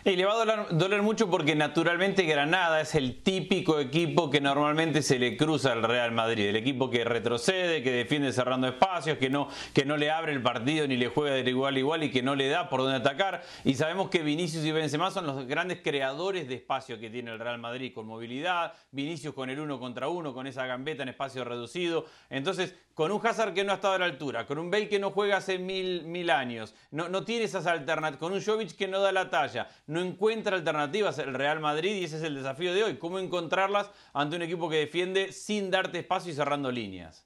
Y 0.05 0.15
le 0.15 0.23
va 0.23 0.41
a 0.41 0.65
doler, 0.71 1.01
mucho 1.01 1.29
porque 1.29 1.55
naturalmente 1.55 2.23
Granada 2.23 2.79
es 2.79 2.95
el 2.95 3.21
típico 3.21 3.81
equipo 3.81 4.29
que 4.29 4.39
normalmente 4.39 5.01
se 5.01 5.19
le 5.19 5.35
cruza 5.35 5.73
al 5.73 5.83
Real 5.83 6.13
Madrid. 6.13 6.47
El 6.47 6.55
equipo 6.55 6.89
que 6.89 7.03
retrocede, 7.03 7.83
que 7.83 7.91
defiende 7.91 8.31
cerrando 8.31 8.67
espacios, 8.67 9.17
que 9.17 9.29
no, 9.29 9.49
que 9.73 9.83
no 9.83 9.97
le 9.97 10.09
abre 10.09 10.31
el 10.31 10.41
partido 10.41 10.87
ni 10.87 10.95
le 10.95 11.09
juega 11.09 11.35
de 11.35 11.49
igual 11.49 11.75
a 11.75 11.79
igual 11.79 12.03
y 12.03 12.11
que 12.11 12.21
no 12.21 12.35
le 12.35 12.47
da 12.47 12.69
por 12.69 12.79
dónde 12.79 12.95
atacar. 12.95 13.43
Y 13.65 13.73
sabemos 13.73 14.09
que 14.09 14.23
Vinicius 14.23 14.63
y 14.63 14.71
Benzema 14.71 15.11
son 15.11 15.27
los 15.27 15.45
grandes 15.45 15.81
creadores 15.81 16.47
de 16.47 16.55
espacio 16.55 16.97
que 16.97 17.09
tiene 17.09 17.31
el 17.31 17.39
Real 17.39 17.59
Madrid 17.59 17.91
con 17.93 18.07
movilidad. 18.07 18.73
Vinicius 18.91 19.33
con 19.33 19.49
el 19.49 19.59
uno 19.59 19.79
contra 19.79 20.07
uno, 20.07 20.33
con 20.33 20.47
esa 20.47 20.65
gambeta 20.65 21.03
en 21.03 21.09
espacio 21.09 21.43
reducido. 21.43 22.05
Entonces, 22.29 22.73
con 22.99 23.13
un 23.13 23.25
Hazard 23.25 23.53
que 23.53 23.63
no 23.63 23.71
ha 23.71 23.75
estado 23.75 23.93
a 23.93 23.99
la 23.99 24.03
altura, 24.03 24.45
con 24.45 24.57
un 24.57 24.69
Bale 24.69 24.89
que 24.89 24.99
no 24.99 25.11
juega 25.11 25.37
hace 25.37 25.57
mil, 25.57 26.03
mil 26.03 26.29
años, 26.29 26.75
no, 26.91 27.07
no 27.07 27.23
tiene 27.23 27.45
esas 27.45 27.65
alternativas, 27.65 28.19
con 28.19 28.33
un 28.33 28.43
Jovic 28.43 28.75
que 28.75 28.89
no 28.89 28.99
da 28.99 29.13
la 29.13 29.29
talla, 29.29 29.69
no 29.87 30.01
encuentra 30.01 30.57
alternativas 30.57 31.17
el 31.17 31.33
Real 31.33 31.61
Madrid 31.61 31.95
y 31.95 32.03
ese 32.03 32.17
es 32.17 32.23
el 32.23 32.35
desafío 32.35 32.73
de 32.73 32.83
hoy, 32.83 32.97
cómo 32.97 33.17
encontrarlas 33.17 33.89
ante 34.11 34.35
un 34.35 34.41
equipo 34.41 34.69
que 34.69 34.75
defiende 34.75 35.31
sin 35.31 35.71
darte 35.71 35.99
espacio 35.99 36.33
y 36.33 36.35
cerrando 36.35 36.73
líneas. 36.73 37.25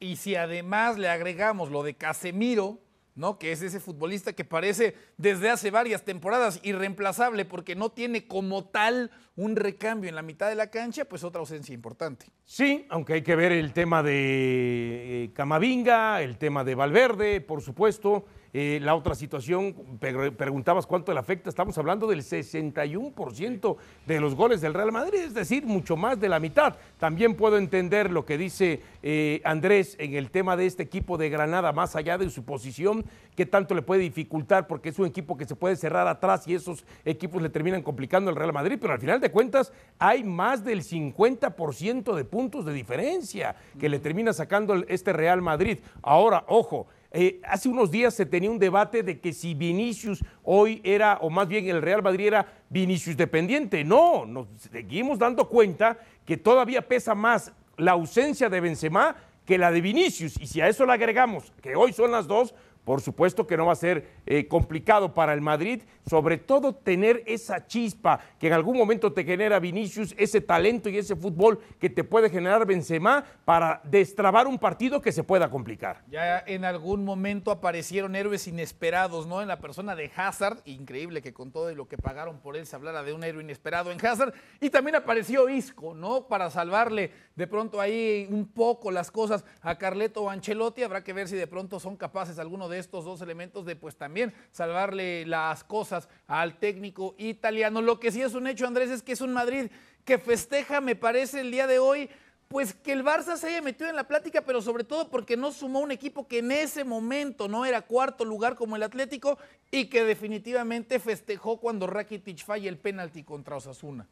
Y 0.00 0.16
si 0.16 0.34
además 0.34 0.98
le 0.98 1.08
agregamos 1.08 1.70
lo 1.70 1.84
de 1.84 1.94
Casemiro, 1.94 2.80
¿no? 3.18 3.38
Que 3.38 3.52
es 3.52 3.60
ese 3.62 3.80
futbolista 3.80 4.32
que 4.32 4.44
parece 4.44 4.94
desde 5.16 5.50
hace 5.50 5.70
varias 5.70 6.04
temporadas 6.04 6.60
irreemplazable 6.62 7.44
porque 7.44 7.74
no 7.74 7.90
tiene 7.90 8.26
como 8.26 8.64
tal 8.64 9.10
un 9.36 9.56
recambio 9.56 10.08
en 10.08 10.14
la 10.14 10.22
mitad 10.22 10.48
de 10.48 10.54
la 10.54 10.70
cancha, 10.70 11.04
pues 11.04 11.24
otra 11.24 11.40
ausencia 11.40 11.74
importante. 11.74 12.26
Sí, 12.44 12.86
aunque 12.88 13.14
hay 13.14 13.22
que 13.22 13.36
ver 13.36 13.52
el 13.52 13.72
tema 13.72 14.02
de 14.02 15.24
eh, 15.24 15.30
Camavinga, 15.34 16.22
el 16.22 16.38
tema 16.38 16.64
de 16.64 16.74
Valverde, 16.74 17.40
por 17.40 17.60
supuesto. 17.60 18.24
Eh, 18.54 18.80
la 18.82 18.94
otra 18.94 19.14
situación, 19.14 19.74
preguntabas 19.98 20.86
cuánto 20.86 21.12
le 21.12 21.20
afecta, 21.20 21.50
estamos 21.50 21.76
hablando 21.76 22.06
del 22.06 22.22
61% 22.22 23.76
de 24.06 24.20
los 24.20 24.34
goles 24.34 24.60
del 24.62 24.72
Real 24.72 24.90
Madrid, 24.90 25.20
es 25.20 25.34
decir, 25.34 25.66
mucho 25.66 25.96
más 25.96 26.18
de 26.18 26.28
la 26.28 26.40
mitad. 26.40 26.76
También 26.98 27.34
puedo 27.34 27.58
entender 27.58 28.10
lo 28.10 28.24
que 28.24 28.38
dice 28.38 28.80
eh, 29.02 29.42
Andrés 29.44 29.96
en 29.98 30.14
el 30.14 30.30
tema 30.30 30.56
de 30.56 30.66
este 30.66 30.82
equipo 30.82 31.18
de 31.18 31.28
Granada, 31.28 31.72
más 31.72 31.94
allá 31.94 32.16
de 32.16 32.30
su 32.30 32.44
posición, 32.44 33.04
que 33.36 33.44
tanto 33.44 33.74
le 33.74 33.82
puede 33.82 34.00
dificultar, 34.00 34.66
porque 34.66 34.88
es 34.88 34.98
un 34.98 35.06
equipo 35.06 35.36
que 35.36 35.44
se 35.44 35.54
puede 35.54 35.76
cerrar 35.76 36.08
atrás 36.08 36.48
y 36.48 36.54
esos 36.54 36.84
equipos 37.04 37.42
le 37.42 37.50
terminan 37.50 37.82
complicando 37.82 38.30
al 38.30 38.36
Real 38.36 38.52
Madrid, 38.52 38.78
pero 38.80 38.94
al 38.94 39.00
final 39.00 39.20
de 39.20 39.30
cuentas 39.30 39.72
hay 39.98 40.24
más 40.24 40.64
del 40.64 40.82
50% 40.82 42.14
de 42.14 42.24
puntos 42.24 42.64
de 42.64 42.72
diferencia 42.72 43.56
que 43.78 43.88
le 43.88 43.98
termina 43.98 44.32
sacando 44.32 44.74
este 44.88 45.12
Real 45.12 45.42
Madrid. 45.42 45.78
Ahora, 46.02 46.44
ojo, 46.48 46.86
eh, 47.10 47.40
hace 47.44 47.68
unos 47.68 47.90
días 47.90 48.14
se 48.14 48.26
tenía 48.26 48.50
un 48.50 48.58
debate 48.58 49.02
de 49.02 49.18
que 49.18 49.32
si 49.32 49.54
Vinicius 49.54 50.22
hoy 50.42 50.80
era, 50.84 51.18
o 51.22 51.30
más 51.30 51.48
bien 51.48 51.66
el 51.68 51.80
Real 51.80 52.02
Madrid 52.02 52.26
era 52.26 52.46
Vinicius 52.68 53.16
dependiente. 53.16 53.82
No, 53.82 54.26
nos 54.26 54.48
seguimos 54.58 55.18
dando 55.18 55.48
cuenta 55.48 55.98
que 56.26 56.36
todavía 56.36 56.86
pesa 56.86 57.14
más 57.14 57.52
la 57.76 57.92
ausencia 57.92 58.50
de 58.50 58.60
Benzema 58.60 59.16
que 59.46 59.56
la 59.56 59.72
de 59.72 59.80
Vinicius. 59.80 60.38
Y 60.38 60.46
si 60.46 60.60
a 60.60 60.68
eso 60.68 60.84
le 60.84 60.92
agregamos 60.92 61.50
que 61.62 61.74
hoy 61.74 61.94
son 61.94 62.10
las 62.10 62.26
dos, 62.26 62.54
por 62.88 63.02
supuesto 63.02 63.46
que 63.46 63.58
no 63.58 63.66
va 63.66 63.74
a 63.74 63.76
ser 63.76 64.08
eh, 64.24 64.48
complicado 64.48 65.12
para 65.12 65.34
el 65.34 65.42
Madrid, 65.42 65.82
sobre 66.08 66.38
todo 66.38 66.74
tener 66.74 67.22
esa 67.26 67.66
chispa 67.66 68.18
que 68.38 68.46
en 68.46 68.54
algún 68.54 68.78
momento 68.78 69.12
te 69.12 69.24
genera 69.24 69.60
Vinicius, 69.60 70.14
ese 70.16 70.40
talento 70.40 70.88
y 70.88 70.96
ese 70.96 71.14
fútbol 71.14 71.60
que 71.78 71.90
te 71.90 72.02
puede 72.02 72.30
generar 72.30 72.64
Benzema 72.64 73.26
para 73.44 73.82
destrabar 73.84 74.46
un 74.46 74.58
partido 74.58 75.02
que 75.02 75.12
se 75.12 75.22
pueda 75.22 75.50
complicar. 75.50 76.02
Ya 76.08 76.42
en 76.46 76.64
algún 76.64 77.04
momento 77.04 77.50
aparecieron 77.50 78.16
héroes 78.16 78.48
inesperados, 78.48 79.26
¿no? 79.26 79.42
En 79.42 79.48
la 79.48 79.60
persona 79.60 79.94
de 79.94 80.10
Hazard, 80.16 80.62
increíble 80.64 81.20
que 81.20 81.34
con 81.34 81.52
todo 81.52 81.74
lo 81.74 81.88
que 81.88 81.98
pagaron 81.98 82.38
por 82.38 82.56
él 82.56 82.64
se 82.64 82.74
hablara 82.74 83.02
de 83.02 83.12
un 83.12 83.22
héroe 83.22 83.42
inesperado 83.42 83.92
en 83.92 84.02
Hazard, 84.02 84.32
y 84.62 84.70
también 84.70 84.96
apareció 84.96 85.50
Isco, 85.50 85.92
¿no? 85.92 86.26
Para 86.26 86.48
salvarle 86.48 87.12
de 87.36 87.46
pronto 87.46 87.82
ahí 87.82 88.26
un 88.30 88.46
poco 88.46 88.90
las 88.90 89.10
cosas 89.10 89.44
a 89.60 89.76
Carleto 89.76 90.22
o 90.22 90.30
Ancelotti, 90.30 90.84
habrá 90.84 91.04
que 91.04 91.12
ver 91.12 91.28
si 91.28 91.36
de 91.36 91.46
pronto 91.46 91.78
son 91.78 91.94
capaces 91.94 92.38
alguno 92.38 92.66
de 92.70 92.77
estos 92.78 93.04
dos 93.04 93.20
elementos 93.20 93.66
de 93.66 93.76
pues 93.76 93.96
también 93.96 94.32
salvarle 94.50 95.26
las 95.26 95.64
cosas 95.64 96.08
al 96.26 96.58
técnico 96.58 97.14
italiano. 97.18 97.82
Lo 97.82 98.00
que 98.00 98.10
sí 98.10 98.22
es 98.22 98.34
un 98.34 98.46
hecho, 98.46 98.66
Andrés, 98.66 98.90
es 98.90 99.02
que 99.02 99.12
es 99.12 99.20
un 99.20 99.32
Madrid 99.32 99.70
que 100.04 100.18
festeja, 100.18 100.80
me 100.80 100.96
parece, 100.96 101.40
el 101.40 101.50
día 101.50 101.66
de 101.66 101.78
hoy, 101.78 102.08
pues 102.48 102.72
que 102.72 102.92
el 102.92 103.04
Barça 103.04 103.36
se 103.36 103.48
haya 103.48 103.60
metido 103.60 103.90
en 103.90 103.96
la 103.96 104.08
plática, 104.08 104.40
pero 104.40 104.62
sobre 104.62 104.84
todo 104.84 105.10
porque 105.10 105.36
no 105.36 105.52
sumó 105.52 105.80
un 105.80 105.90
equipo 105.90 106.26
que 106.26 106.38
en 106.38 106.50
ese 106.50 106.82
momento 106.82 107.46
no 107.46 107.66
era 107.66 107.82
cuarto 107.82 108.24
lugar 108.24 108.56
como 108.56 108.74
el 108.74 108.82
Atlético 108.82 109.38
y 109.70 109.90
que 109.90 110.04
definitivamente 110.04 110.98
festejó 110.98 111.60
cuando 111.60 111.86
Rakitic 111.86 112.42
falla 112.42 112.70
el 112.70 112.78
penalti 112.78 113.22
contra 113.22 113.56
Osasuna. 113.56 114.08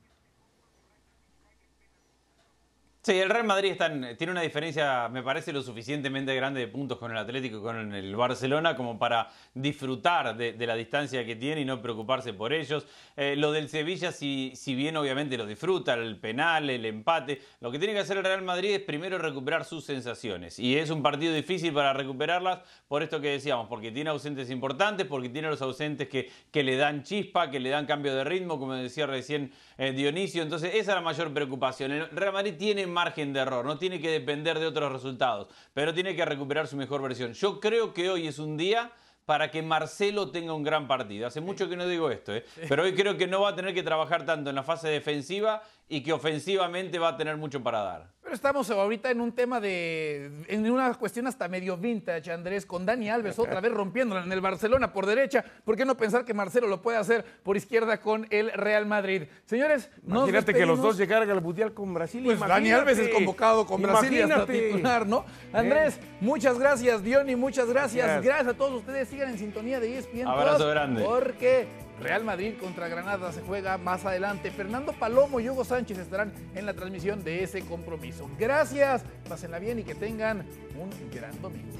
Sí, 3.06 3.12
el 3.12 3.30
Real 3.30 3.44
Madrid 3.44 3.74
tiene 4.18 4.32
una 4.32 4.40
diferencia, 4.40 5.08
me 5.08 5.22
parece, 5.22 5.52
lo 5.52 5.62
suficientemente 5.62 6.34
grande 6.34 6.58
de 6.58 6.66
puntos 6.66 6.98
con 6.98 7.12
el 7.12 7.16
Atlético 7.16 7.58
y 7.58 7.62
con 7.62 7.94
el 7.94 8.16
Barcelona 8.16 8.74
como 8.74 8.98
para 8.98 9.30
disfrutar 9.54 10.36
de, 10.36 10.66
la 10.66 10.74
distancia 10.74 11.24
que 11.24 11.36
tiene 11.36 11.60
y 11.60 11.64
no 11.64 11.80
preocuparse 11.80 12.32
por 12.32 12.52
ellos. 12.52 12.84
Eh, 13.16 13.36
lo 13.36 13.52
del 13.52 13.68
Sevilla, 13.68 14.10
si, 14.10 14.52
bien 14.74 14.96
obviamente 14.96 15.38
lo 15.38 15.46
disfruta, 15.46 15.94
el 15.94 16.18
penal, 16.18 16.68
el 16.68 16.84
empate, 16.84 17.40
lo 17.60 17.70
que 17.70 17.78
tiene 17.78 17.94
que 17.94 18.00
hacer 18.00 18.16
el 18.16 18.24
Real 18.24 18.42
Madrid 18.42 18.74
es 18.74 18.80
primero 18.80 19.18
recuperar 19.18 19.64
sus 19.64 19.84
sensaciones. 19.84 20.58
Y 20.58 20.76
es 20.76 20.90
un 20.90 21.00
partido 21.00 21.32
difícil 21.32 21.72
para 21.72 21.92
recuperarlas 21.92 22.58
por 22.88 23.04
esto 23.04 23.20
que 23.20 23.28
decíamos, 23.28 23.68
porque 23.68 23.92
tiene 23.92 24.10
ausentes 24.10 24.50
importantes, 24.50 25.06
porque 25.06 25.28
tiene 25.28 25.48
los 25.48 25.62
ausentes 25.62 26.08
que, 26.08 26.28
que 26.50 26.64
le 26.64 26.76
dan 26.76 27.04
chispa, 27.04 27.52
que 27.52 27.60
le 27.60 27.70
dan 27.70 27.86
cambio 27.86 28.16
de 28.16 28.24
ritmo, 28.24 28.58
como 28.58 28.74
decía 28.74 29.06
recién 29.06 29.52
eh, 29.78 29.92
Dionisio. 29.92 30.42
Entonces, 30.42 30.70
esa 30.70 30.80
es 30.90 30.96
la 30.96 31.02
mayor 31.02 31.32
preocupación. 31.32 31.92
El 31.92 32.10
Real 32.10 32.32
Madrid 32.32 32.54
tiene 32.58 32.95
margen 32.96 33.34
de 33.34 33.40
error, 33.40 33.62
no 33.66 33.76
tiene 33.76 34.00
que 34.00 34.08
depender 34.08 34.58
de 34.58 34.66
otros 34.66 34.90
resultados, 34.90 35.48
pero 35.74 35.92
tiene 35.92 36.16
que 36.16 36.24
recuperar 36.24 36.66
su 36.66 36.76
mejor 36.76 37.02
versión. 37.02 37.34
Yo 37.34 37.60
creo 37.60 37.92
que 37.92 38.08
hoy 38.08 38.26
es 38.26 38.38
un 38.38 38.56
día 38.56 38.90
para 39.26 39.50
que 39.50 39.60
Marcelo 39.60 40.30
tenga 40.30 40.54
un 40.54 40.62
gran 40.62 40.88
partido. 40.88 41.26
Hace 41.26 41.42
mucho 41.42 41.68
que 41.68 41.76
no 41.76 41.86
digo 41.86 42.10
esto, 42.10 42.34
¿eh? 42.34 42.44
pero 42.68 42.84
hoy 42.84 42.94
creo 42.94 43.18
que 43.18 43.26
no 43.26 43.42
va 43.42 43.50
a 43.50 43.54
tener 43.56 43.74
que 43.74 43.82
trabajar 43.82 44.24
tanto 44.24 44.48
en 44.48 44.56
la 44.56 44.62
fase 44.62 44.88
defensiva 44.88 45.62
y 45.88 46.02
que 46.02 46.12
ofensivamente 46.12 46.98
va 46.98 47.10
a 47.10 47.16
tener 47.16 47.36
mucho 47.36 47.62
para 47.62 47.80
dar. 47.82 48.16
Pero 48.26 48.34
estamos 48.34 48.68
ahorita 48.70 49.08
en 49.12 49.20
un 49.20 49.30
tema 49.30 49.60
de, 49.60 50.32
en 50.48 50.68
una 50.68 50.92
cuestión 50.94 51.28
hasta 51.28 51.46
medio 51.46 51.76
vintage, 51.76 52.32
Andrés, 52.32 52.66
con 52.66 52.84
Dani 52.84 53.08
Alves 53.08 53.38
otra 53.38 53.60
vez 53.60 53.70
rompiéndola 53.70 54.24
en 54.24 54.32
el 54.32 54.40
Barcelona 54.40 54.92
por 54.92 55.06
derecha. 55.06 55.44
¿Por 55.64 55.76
qué 55.76 55.84
no 55.84 55.96
pensar 55.96 56.24
que 56.24 56.34
Marcelo 56.34 56.66
lo 56.66 56.82
puede 56.82 56.98
hacer 56.98 57.24
por 57.44 57.56
izquierda 57.56 58.00
con 58.00 58.26
el 58.30 58.50
Real 58.50 58.84
Madrid? 58.84 59.28
Señores, 59.44 59.88
imagínate 60.04 60.52
que 60.52 60.66
los 60.66 60.82
dos 60.82 60.98
llegaran 60.98 61.30
al 61.30 61.40
Mundial 61.40 61.72
con 61.72 61.94
Brasil. 61.94 62.24
Pues 62.24 62.40
Dani 62.40 62.72
Alves 62.72 62.98
es 62.98 63.10
convocado 63.10 63.64
con 63.64 63.80
Brasil 63.80 64.12
y 64.12 64.22
hasta 64.22 64.44
titular, 64.44 65.06
¿no? 65.06 65.24
Andrés, 65.52 66.00
muchas 66.20 66.58
gracias. 66.58 67.04
Diony, 67.04 67.36
muchas 67.36 67.68
gracias. 67.68 68.24
gracias. 68.24 68.48
a 68.48 68.54
todos 68.54 68.80
ustedes. 68.80 69.08
Sigan 69.08 69.30
en 69.30 69.38
sintonía 69.38 69.78
de 69.78 69.98
ESPN. 69.98 70.26
Abrazo 70.26 70.66
grande. 70.66 71.04
Porque 71.04 71.68
Real 72.00 72.24
Madrid 72.24 72.54
contra 72.60 72.88
Granada 72.88 73.32
se 73.32 73.40
juega 73.40 73.78
más 73.78 74.04
adelante. 74.04 74.50
Fernando 74.50 74.92
Palomo 74.92 75.40
y 75.40 75.48
Hugo 75.48 75.64
Sánchez 75.64 75.98
estarán 75.98 76.32
en 76.54 76.66
la 76.66 76.74
transmisión 76.74 77.24
de 77.24 77.42
ese 77.42 77.62
compromiso. 77.62 78.28
Gracias, 78.38 79.02
pásenla 79.28 79.58
bien 79.58 79.78
y 79.78 79.84
que 79.84 79.94
tengan 79.94 80.46
un 80.78 80.90
gran 81.10 81.40
domingo. 81.40 81.76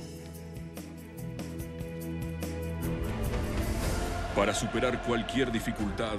Para 4.34 4.52
superar 4.54 5.02
cualquier 5.02 5.50
dificultad, 5.50 6.16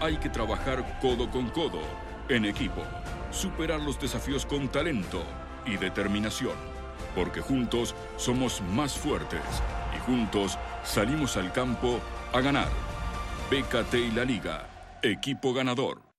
hay 0.00 0.16
que 0.16 0.28
trabajar 0.28 0.98
codo 1.00 1.30
con 1.30 1.50
codo, 1.50 1.82
en 2.28 2.44
equipo. 2.44 2.82
Superar 3.30 3.80
los 3.80 4.00
desafíos 4.00 4.46
con 4.46 4.68
talento 4.68 5.22
y 5.66 5.76
determinación. 5.76 6.54
Porque 7.14 7.40
juntos 7.40 7.94
somos 8.16 8.60
más 8.72 8.96
fuertes 8.96 9.42
y 9.96 10.00
juntos 10.00 10.58
salimos 10.84 11.36
al 11.36 11.52
campo 11.52 12.00
a 12.32 12.40
ganar. 12.40 12.89
BKT 13.50 13.94
y 13.94 14.10
la 14.12 14.24
Liga. 14.24 14.64
Equipo 15.02 15.52
ganador. 15.52 16.09